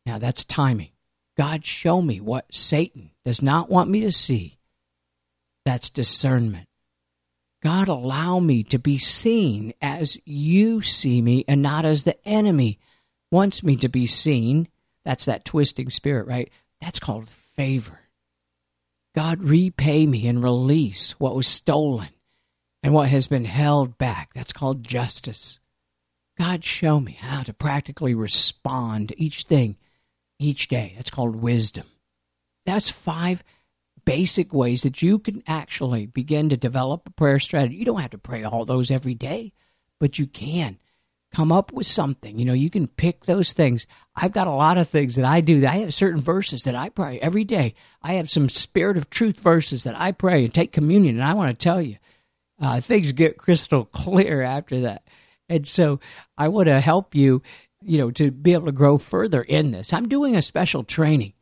Now 0.07 0.19
that's 0.19 0.45
timing. 0.45 0.91
God, 1.37 1.65
show 1.65 2.03
me 2.03 2.21
what 2.21 2.55
Satan 2.55 3.11
does 3.25 3.43
not 3.43 3.71
want 3.71 3.91
me 3.91 4.01
to 4.01 4.13
see. 4.13 4.59
That's 5.65 5.91
discernment. 5.91 6.69
God, 7.63 7.89
allow 7.89 8.41
me 8.41 8.65
to 8.65 8.79
be 8.79 8.99
seen 8.99 9.73
as 9.81 10.19
you 10.25 10.83
see 10.83 11.23
me 11.23 11.45
and 11.47 11.63
not 11.63 11.85
as 11.85 12.03
the 12.03 12.17
enemy 12.27 12.81
wants 13.33 13.65
me 13.65 13.75
to 13.77 13.89
be 13.89 14.07
seen. 14.07 14.69
That's 15.05 15.25
that 15.25 15.45
twisting 15.45 15.91
spirit, 15.91 16.29
right? 16.29 16.51
That's 16.81 17.01
called 17.01 17.29
favor. 17.29 17.99
God, 19.15 19.43
repay 19.43 20.07
me 20.07 20.29
and 20.29 20.43
release 20.43 21.13
what 21.19 21.35
was 21.35 21.49
stolen 21.49 22.09
and 22.83 22.95
what 22.95 23.09
has 23.09 23.27
been 23.27 23.45
held 23.45 23.99
back. 23.99 24.31
That's 24.35 24.53
called 24.53 24.85
justice. 24.85 25.59
God, 26.39 26.65
show 26.65 27.01
me 27.01 27.13
how 27.13 27.43
to 27.43 27.53
practically 27.53 28.15
respond 28.15 29.09
to 29.09 29.21
each 29.23 29.43
thing 29.45 29.77
each 30.39 30.69
day. 30.69 30.95
That's 30.97 31.11
called 31.11 31.37
wisdom. 31.37 31.87
That's 32.65 32.89
five 32.89 33.43
basic 34.05 34.53
ways 34.53 34.83
that 34.83 35.03
you 35.03 35.19
can 35.19 35.43
actually 35.47 36.07
begin 36.07 36.49
to 36.49 36.57
develop 36.57 37.07
a 37.07 37.11
prayer 37.11 37.39
strategy. 37.39 37.77
You 37.77 37.85
don't 37.85 38.01
have 38.01 38.11
to 38.11 38.19
pray 38.19 38.45
all 38.45 38.65
those 38.65 38.91
every 38.91 39.15
day, 39.15 39.53
but 40.01 40.19
you 40.19 40.27
can 40.27 40.79
come 41.33 41.51
up 41.51 41.73
with 41.73 41.87
something. 41.87 42.39
You 42.39 42.45
know, 42.45 42.53
you 42.53 42.71
can 42.71 42.87
pick 42.87 43.25
those 43.25 43.53
things. 43.53 43.87
I've 44.15 44.33
got 44.33 44.47
a 44.47 44.53
lot 44.53 44.79
of 44.79 44.89
things 44.89 45.17
that 45.17 45.25
I 45.25 45.41
do. 45.41 45.67
I 45.67 45.79
have 45.79 45.95
certain 45.95 46.21
verses 46.21 46.65
that 46.65 46.75
I 46.75 46.91
pray 46.91 47.19
every 47.21 47.45
day. 47.45 47.75
I 48.03 48.15
have 48.15 48.31
some 48.31 48.49
spirit 48.49 48.97
of 48.97 49.11
truth 49.11 49.41
verses 49.41 49.85
that 49.85 49.99
I 49.99 50.13
pray 50.13 50.45
and 50.45 50.53
take 50.53 50.73
communion. 50.73 51.17
And 51.17 51.25
I 51.25 51.35
want 51.35 51.59
to 51.59 51.63
tell 51.63 51.81
you, 51.81 51.97
uh, 52.61 52.81
things 52.81 53.13
get 53.13 53.39
crystal 53.39 53.85
clear 53.93 54.43
after 54.43 54.81
that. 54.81 55.05
And 55.49 55.67
so 55.67 56.01
I 56.37 56.49
want 56.49 56.67
to 56.69 56.81
help 56.81 57.15
you, 57.15 57.43
you 57.83 57.99
know, 57.99 58.11
to 58.13 58.31
be 58.31 58.53
able 58.53 58.67
to 58.67 58.73
grow 58.73 58.99
further 58.99 59.43
in 59.43 59.71
this. 59.71 59.93
I'm 59.93 60.09
doing 60.09 60.37
a 60.37 60.43
special 60.43 60.85
training. 60.85 61.33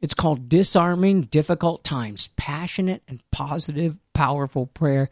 It's 0.00 0.14
called 0.14 0.48
Disarming 0.48 1.22
Difficult 1.22 1.84
Times 1.84 2.28
Passionate 2.36 3.02
and 3.06 3.22
Positive, 3.30 3.98
Powerful 4.14 4.66
Prayer. 4.66 5.10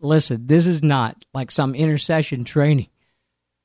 Listen, 0.00 0.46
this 0.46 0.66
is 0.66 0.82
not 0.82 1.24
like 1.32 1.50
some 1.50 1.74
intercession 1.74 2.44
training. 2.44 2.88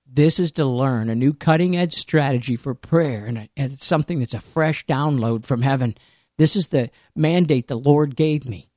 This 0.06 0.40
is 0.40 0.52
to 0.54 0.66
learn 0.66 1.10
a 1.10 1.16
new 1.16 1.34
cutting 1.34 1.76
edge 1.76 1.96
strategy 1.96 2.56
for 2.56 2.74
prayer, 2.76 3.26
and, 3.26 3.50
it's 3.56 3.86
something 3.86 4.20
that's 4.20 4.34
a 4.34 4.40
fresh 4.40 4.86
download 4.86 5.46
from 5.46 5.62
heaven. 5.62 5.96
This 6.38 6.56
is 6.56 6.68
the 6.68 6.92
mandate 7.16 7.68
the 7.68 7.78
Lord 7.78 8.16
gave 8.16 8.48
me 8.48 8.70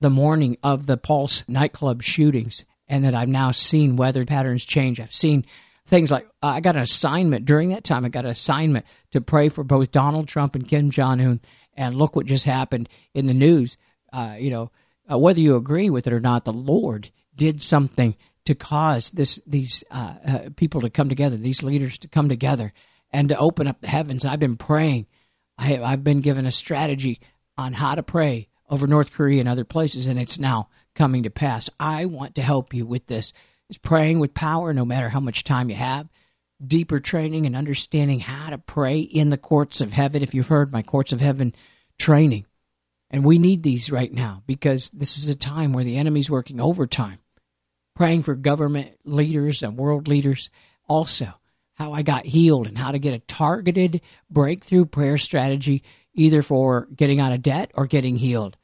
the 0.00 0.10
morning 0.10 0.56
of 0.62 0.86
the 0.86 0.96
Pulse 0.96 1.42
nightclub 1.48 2.02
shootings, 2.02 2.64
and 2.86 3.04
that 3.04 3.14
I've 3.14 3.28
now 3.28 3.50
seen 3.50 3.96
weather 3.96 4.24
patterns 4.24 4.64
change. 4.64 5.00
I've 5.00 5.14
seen 5.14 5.44
things 5.86 6.10
like 6.10 6.26
uh, 6.42 6.48
I 6.48 6.60
got 6.60 6.76
an 6.76 6.82
assignment 6.82 7.44
during 7.44 7.70
that 7.70 7.84
time. 7.84 8.04
I 8.04 8.08
got 8.08 8.24
an 8.24 8.30
assignment 8.30 8.86
to 9.12 9.20
pray 9.20 9.48
for 9.48 9.64
both 9.64 9.90
Donald 9.90 10.28
Trump 10.28 10.54
and 10.54 10.68
Kim 10.68 10.90
Jong 10.90 11.20
Un, 11.20 11.40
and 11.74 11.94
look 11.96 12.14
what 12.14 12.26
just 12.26 12.44
happened 12.44 12.88
in 13.14 13.26
the 13.26 13.34
news. 13.34 13.76
Uh, 14.12 14.36
you 14.38 14.50
know, 14.50 14.70
uh, 15.10 15.18
whether 15.18 15.40
you 15.40 15.56
agree 15.56 15.90
with 15.90 16.06
it 16.06 16.12
or 16.12 16.20
not, 16.20 16.44
the 16.44 16.52
Lord 16.52 17.10
did 17.34 17.62
something 17.62 18.16
to 18.46 18.54
cause 18.54 19.10
this 19.10 19.38
these 19.46 19.84
uh, 19.90 20.14
uh, 20.26 20.38
people 20.56 20.80
to 20.80 20.90
come 20.90 21.08
together, 21.08 21.36
these 21.36 21.62
leaders 21.62 21.98
to 21.98 22.08
come 22.08 22.28
together, 22.28 22.72
and 23.10 23.28
to 23.28 23.38
open 23.38 23.66
up 23.66 23.80
the 23.80 23.88
heavens. 23.88 24.24
I've 24.24 24.40
been 24.40 24.56
praying. 24.56 25.06
I 25.58 25.64
have, 25.66 25.82
I've 25.82 26.04
been 26.04 26.20
given 26.20 26.46
a 26.46 26.52
strategy 26.52 27.20
on 27.58 27.72
how 27.72 27.94
to 27.94 28.02
pray 28.02 28.48
over 28.68 28.86
North 28.86 29.12
Korea 29.12 29.40
and 29.40 29.48
other 29.48 29.64
places, 29.64 30.06
and 30.06 30.18
it's 30.18 30.38
now 30.38 30.68
coming 30.94 31.24
to 31.24 31.30
pass. 31.30 31.70
I 31.78 32.06
want 32.06 32.34
to 32.36 32.42
help 32.42 32.74
you 32.74 32.86
with 32.86 33.06
this. 33.06 33.32
It's 33.68 33.78
praying 33.78 34.20
with 34.20 34.34
power, 34.34 34.72
no 34.72 34.84
matter 34.84 35.08
how 35.08 35.20
much 35.20 35.44
time 35.44 35.70
you 35.70 35.76
have. 35.76 36.08
Deeper 36.64 37.00
training 37.00 37.46
and 37.46 37.56
understanding 37.56 38.20
how 38.20 38.50
to 38.50 38.58
pray 38.58 39.00
in 39.00 39.30
the 39.30 39.36
courts 39.36 39.80
of 39.80 39.92
heaven. 39.92 40.22
If 40.22 40.34
you've 40.34 40.48
heard 40.48 40.72
my 40.72 40.82
courts 40.82 41.12
of 41.12 41.20
heaven 41.20 41.54
training, 41.98 42.46
and 43.10 43.24
we 43.24 43.38
need 43.38 43.62
these 43.62 43.90
right 43.90 44.12
now 44.12 44.42
because 44.46 44.90
this 44.90 45.18
is 45.18 45.28
a 45.28 45.34
time 45.34 45.72
where 45.72 45.84
the 45.84 45.96
enemy's 45.96 46.30
working 46.30 46.60
overtime 46.60 47.18
praying 47.96 48.22
for 48.22 48.36
government 48.36 48.92
leaders 49.04 49.62
and 49.64 49.76
world 49.76 50.06
leaders. 50.06 50.50
Also, 50.88 51.32
how 51.74 51.92
I 51.92 52.02
got 52.02 52.24
healed 52.24 52.68
and 52.68 52.78
how 52.78 52.92
to 52.92 52.98
get 53.00 53.14
a 53.14 53.18
targeted 53.18 54.02
breakthrough 54.30 54.84
prayer 54.84 55.18
strategy 55.18 55.82
either 56.14 56.42
for 56.42 56.86
getting 56.94 57.18
out 57.18 57.32
of 57.32 57.42
debt 57.42 57.72
or 57.74 57.86
getting 57.86 58.16
healed. 58.16 58.56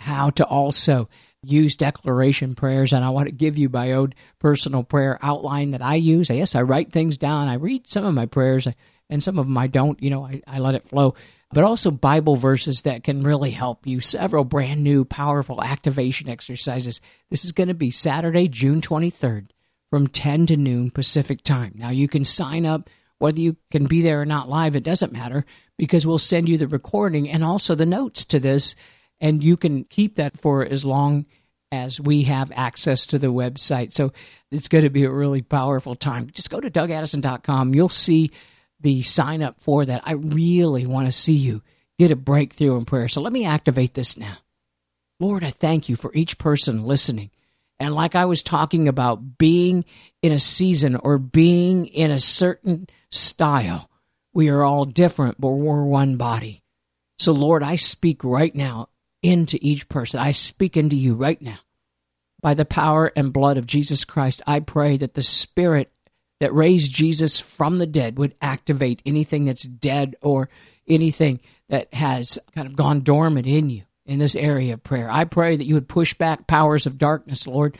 How 0.00 0.30
to 0.30 0.44
also 0.44 1.08
use 1.44 1.76
declaration 1.76 2.54
prayers, 2.54 2.92
and 2.92 3.04
I 3.04 3.10
want 3.10 3.26
to 3.26 3.32
give 3.32 3.58
you 3.58 3.68
my 3.68 3.92
own 3.92 4.14
personal 4.40 4.82
prayer 4.82 5.18
outline 5.22 5.72
that 5.72 5.82
I 5.82 5.96
use. 5.96 6.30
Yes, 6.30 6.54
I 6.56 6.62
write 6.62 6.92
things 6.92 7.18
down. 7.18 7.48
I 7.48 7.54
read 7.54 7.88
some 7.88 8.04
of 8.04 8.14
my 8.14 8.26
prayers, 8.26 8.66
and 9.12 9.22
some 9.22 9.38
of 9.38 9.46
them 9.46 9.58
I 9.58 9.66
don't. 9.66 10.02
You 10.02 10.10
know, 10.10 10.24
I, 10.24 10.42
I 10.46 10.58
let 10.58 10.74
it 10.74 10.88
flow. 10.88 11.14
But 11.52 11.64
also 11.64 11.90
Bible 11.90 12.34
verses 12.34 12.82
that 12.82 13.04
can 13.04 13.22
really 13.22 13.50
help 13.50 13.86
you. 13.86 14.00
Several 14.00 14.42
brand 14.42 14.82
new, 14.82 15.04
powerful 15.04 15.62
activation 15.62 16.28
exercises. 16.28 17.00
This 17.28 17.44
is 17.44 17.52
going 17.52 17.68
to 17.68 17.74
be 17.74 17.90
Saturday, 17.90 18.48
June 18.48 18.80
23rd 18.80 19.48
from 19.90 20.06
10 20.06 20.46
to 20.46 20.56
noon 20.56 20.90
Pacific 20.90 21.44
time. 21.44 21.74
Now, 21.76 21.90
you 21.90 22.08
can 22.08 22.24
sign 22.24 22.64
up 22.64 22.88
whether 23.22 23.38
you 23.38 23.56
can 23.70 23.86
be 23.86 24.02
there 24.02 24.20
or 24.20 24.26
not 24.26 24.48
live, 24.48 24.74
it 24.74 24.82
doesn't 24.82 25.12
matter 25.12 25.44
because 25.78 26.04
we'll 26.04 26.18
send 26.18 26.48
you 26.48 26.58
the 26.58 26.66
recording 26.66 27.30
and 27.30 27.44
also 27.44 27.76
the 27.76 27.86
notes 27.86 28.24
to 28.24 28.40
this, 28.40 28.74
and 29.20 29.44
you 29.44 29.56
can 29.56 29.84
keep 29.84 30.16
that 30.16 30.36
for 30.36 30.64
as 30.64 30.84
long 30.84 31.26
as 31.70 32.00
we 32.00 32.24
have 32.24 32.50
access 32.56 33.06
to 33.06 33.20
the 33.20 33.28
website. 33.28 33.92
So 33.92 34.12
it's 34.50 34.66
going 34.66 34.82
to 34.82 34.90
be 34.90 35.04
a 35.04 35.10
really 35.10 35.40
powerful 35.40 35.94
time. 35.94 36.30
Just 36.32 36.50
go 36.50 36.58
to 36.58 36.68
dougaddison.com. 36.68 37.74
You'll 37.74 37.88
see 37.88 38.32
the 38.82 39.02
sign 39.02 39.42
up 39.42 39.60
for 39.60 39.84
that. 39.84 40.02
I 40.04 40.12
really 40.12 40.86
want 40.86 41.06
to 41.06 41.12
see 41.12 41.34
you 41.34 41.62
get 41.98 42.10
a 42.10 42.16
breakthrough 42.16 42.76
in 42.76 42.84
prayer. 42.84 43.08
So 43.08 43.20
let 43.20 43.32
me 43.32 43.44
activate 43.44 43.94
this 43.94 44.16
now. 44.16 44.36
Lord, 45.20 45.44
I 45.44 45.50
thank 45.50 45.88
you 45.88 45.96
for 45.96 46.12
each 46.14 46.38
person 46.38 46.84
listening. 46.84 47.30
And 47.78 47.94
like 47.94 48.14
I 48.14 48.24
was 48.26 48.42
talking 48.42 48.88
about, 48.88 49.38
being 49.38 49.84
in 50.20 50.32
a 50.32 50.38
season 50.38 50.96
or 50.96 51.18
being 51.18 51.86
in 51.86 52.10
a 52.10 52.18
certain 52.18 52.88
style. 53.10 53.88
We 54.32 54.48
are 54.48 54.62
all 54.62 54.84
different, 54.84 55.40
but 55.40 55.48
we're 55.48 55.84
one 55.84 56.16
body. 56.16 56.62
So, 57.18 57.32
Lord, 57.32 57.62
I 57.62 57.76
speak 57.76 58.24
right 58.24 58.54
now 58.54 58.88
into 59.22 59.58
each 59.60 59.88
person. 59.88 60.20
I 60.20 60.32
speak 60.32 60.76
into 60.76 60.96
you 60.96 61.14
right 61.14 61.40
now. 61.40 61.58
By 62.40 62.54
the 62.54 62.64
power 62.64 63.12
and 63.14 63.32
blood 63.32 63.58
of 63.58 63.66
Jesus 63.66 64.04
Christ, 64.04 64.42
I 64.46 64.60
pray 64.60 64.96
that 64.96 65.14
the 65.14 65.22
Spirit 65.22 65.92
that 66.42 66.52
raised 66.52 66.92
Jesus 66.92 67.38
from 67.38 67.78
the 67.78 67.86
dead 67.86 68.18
would 68.18 68.34
activate 68.42 69.00
anything 69.06 69.44
that's 69.44 69.62
dead 69.62 70.16
or 70.22 70.48
anything 70.88 71.38
that 71.68 71.94
has 71.94 72.36
kind 72.52 72.66
of 72.66 72.74
gone 72.74 73.02
dormant 73.02 73.46
in 73.46 73.70
you 73.70 73.84
in 74.06 74.18
this 74.18 74.34
area 74.34 74.74
of 74.74 74.82
prayer. 74.82 75.08
I 75.08 75.22
pray 75.22 75.54
that 75.54 75.66
you 75.66 75.74
would 75.74 75.88
push 75.88 76.14
back 76.14 76.48
powers 76.48 76.84
of 76.84 76.98
darkness, 76.98 77.46
Lord, 77.46 77.78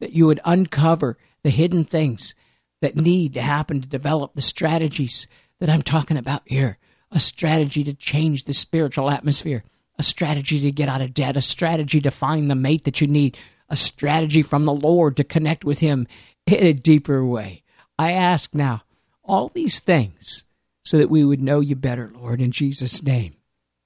that 0.00 0.12
you 0.12 0.26
would 0.26 0.40
uncover 0.44 1.18
the 1.44 1.50
hidden 1.50 1.84
things 1.84 2.34
that 2.80 2.96
need 2.96 3.34
to 3.34 3.42
happen 3.42 3.80
to 3.80 3.86
develop 3.86 4.34
the 4.34 4.42
strategies 4.42 5.28
that 5.60 5.70
I'm 5.70 5.82
talking 5.82 6.16
about 6.16 6.42
here. 6.46 6.78
A 7.12 7.20
strategy 7.20 7.84
to 7.84 7.94
change 7.94 8.42
the 8.42 8.54
spiritual 8.54 9.08
atmosphere, 9.08 9.62
a 10.00 10.02
strategy 10.02 10.58
to 10.62 10.72
get 10.72 10.88
out 10.88 11.00
of 11.00 11.14
debt, 11.14 11.36
a 11.36 11.40
strategy 11.40 12.00
to 12.00 12.10
find 12.10 12.50
the 12.50 12.56
mate 12.56 12.82
that 12.86 13.00
you 13.00 13.06
need, 13.06 13.38
a 13.68 13.76
strategy 13.76 14.42
from 14.42 14.64
the 14.64 14.74
Lord 14.74 15.16
to 15.18 15.22
connect 15.22 15.64
with 15.64 15.78
Him 15.78 16.08
in 16.48 16.66
a 16.66 16.72
deeper 16.72 17.24
way. 17.24 17.62
I 18.00 18.12
ask 18.12 18.54
now 18.54 18.80
all 19.22 19.48
these 19.48 19.78
things 19.78 20.44
so 20.86 20.96
that 20.96 21.10
we 21.10 21.22
would 21.22 21.42
know 21.42 21.60
you 21.60 21.76
better, 21.76 22.10
Lord, 22.14 22.40
in 22.40 22.50
Jesus' 22.50 23.02
name. 23.02 23.34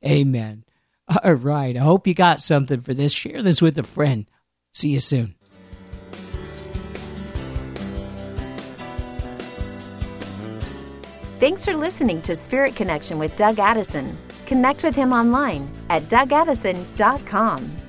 Amen. 0.06 0.64
All 1.24 1.32
right. 1.32 1.76
I 1.76 1.80
hope 1.80 2.06
you 2.06 2.14
got 2.14 2.40
something 2.40 2.80
for 2.80 2.94
this. 2.94 3.12
Share 3.12 3.42
this 3.42 3.60
with 3.60 3.76
a 3.76 3.82
friend. 3.82 4.26
See 4.72 4.90
you 4.90 5.00
soon. 5.00 5.34
Thanks 11.40 11.64
for 11.64 11.74
listening 11.74 12.22
to 12.22 12.36
Spirit 12.36 12.76
Connection 12.76 13.18
with 13.18 13.36
Doug 13.36 13.58
Addison. 13.58 14.16
Connect 14.46 14.84
with 14.84 14.94
him 14.94 15.12
online 15.12 15.68
at 15.90 16.04
dougaddison.com. 16.04 17.83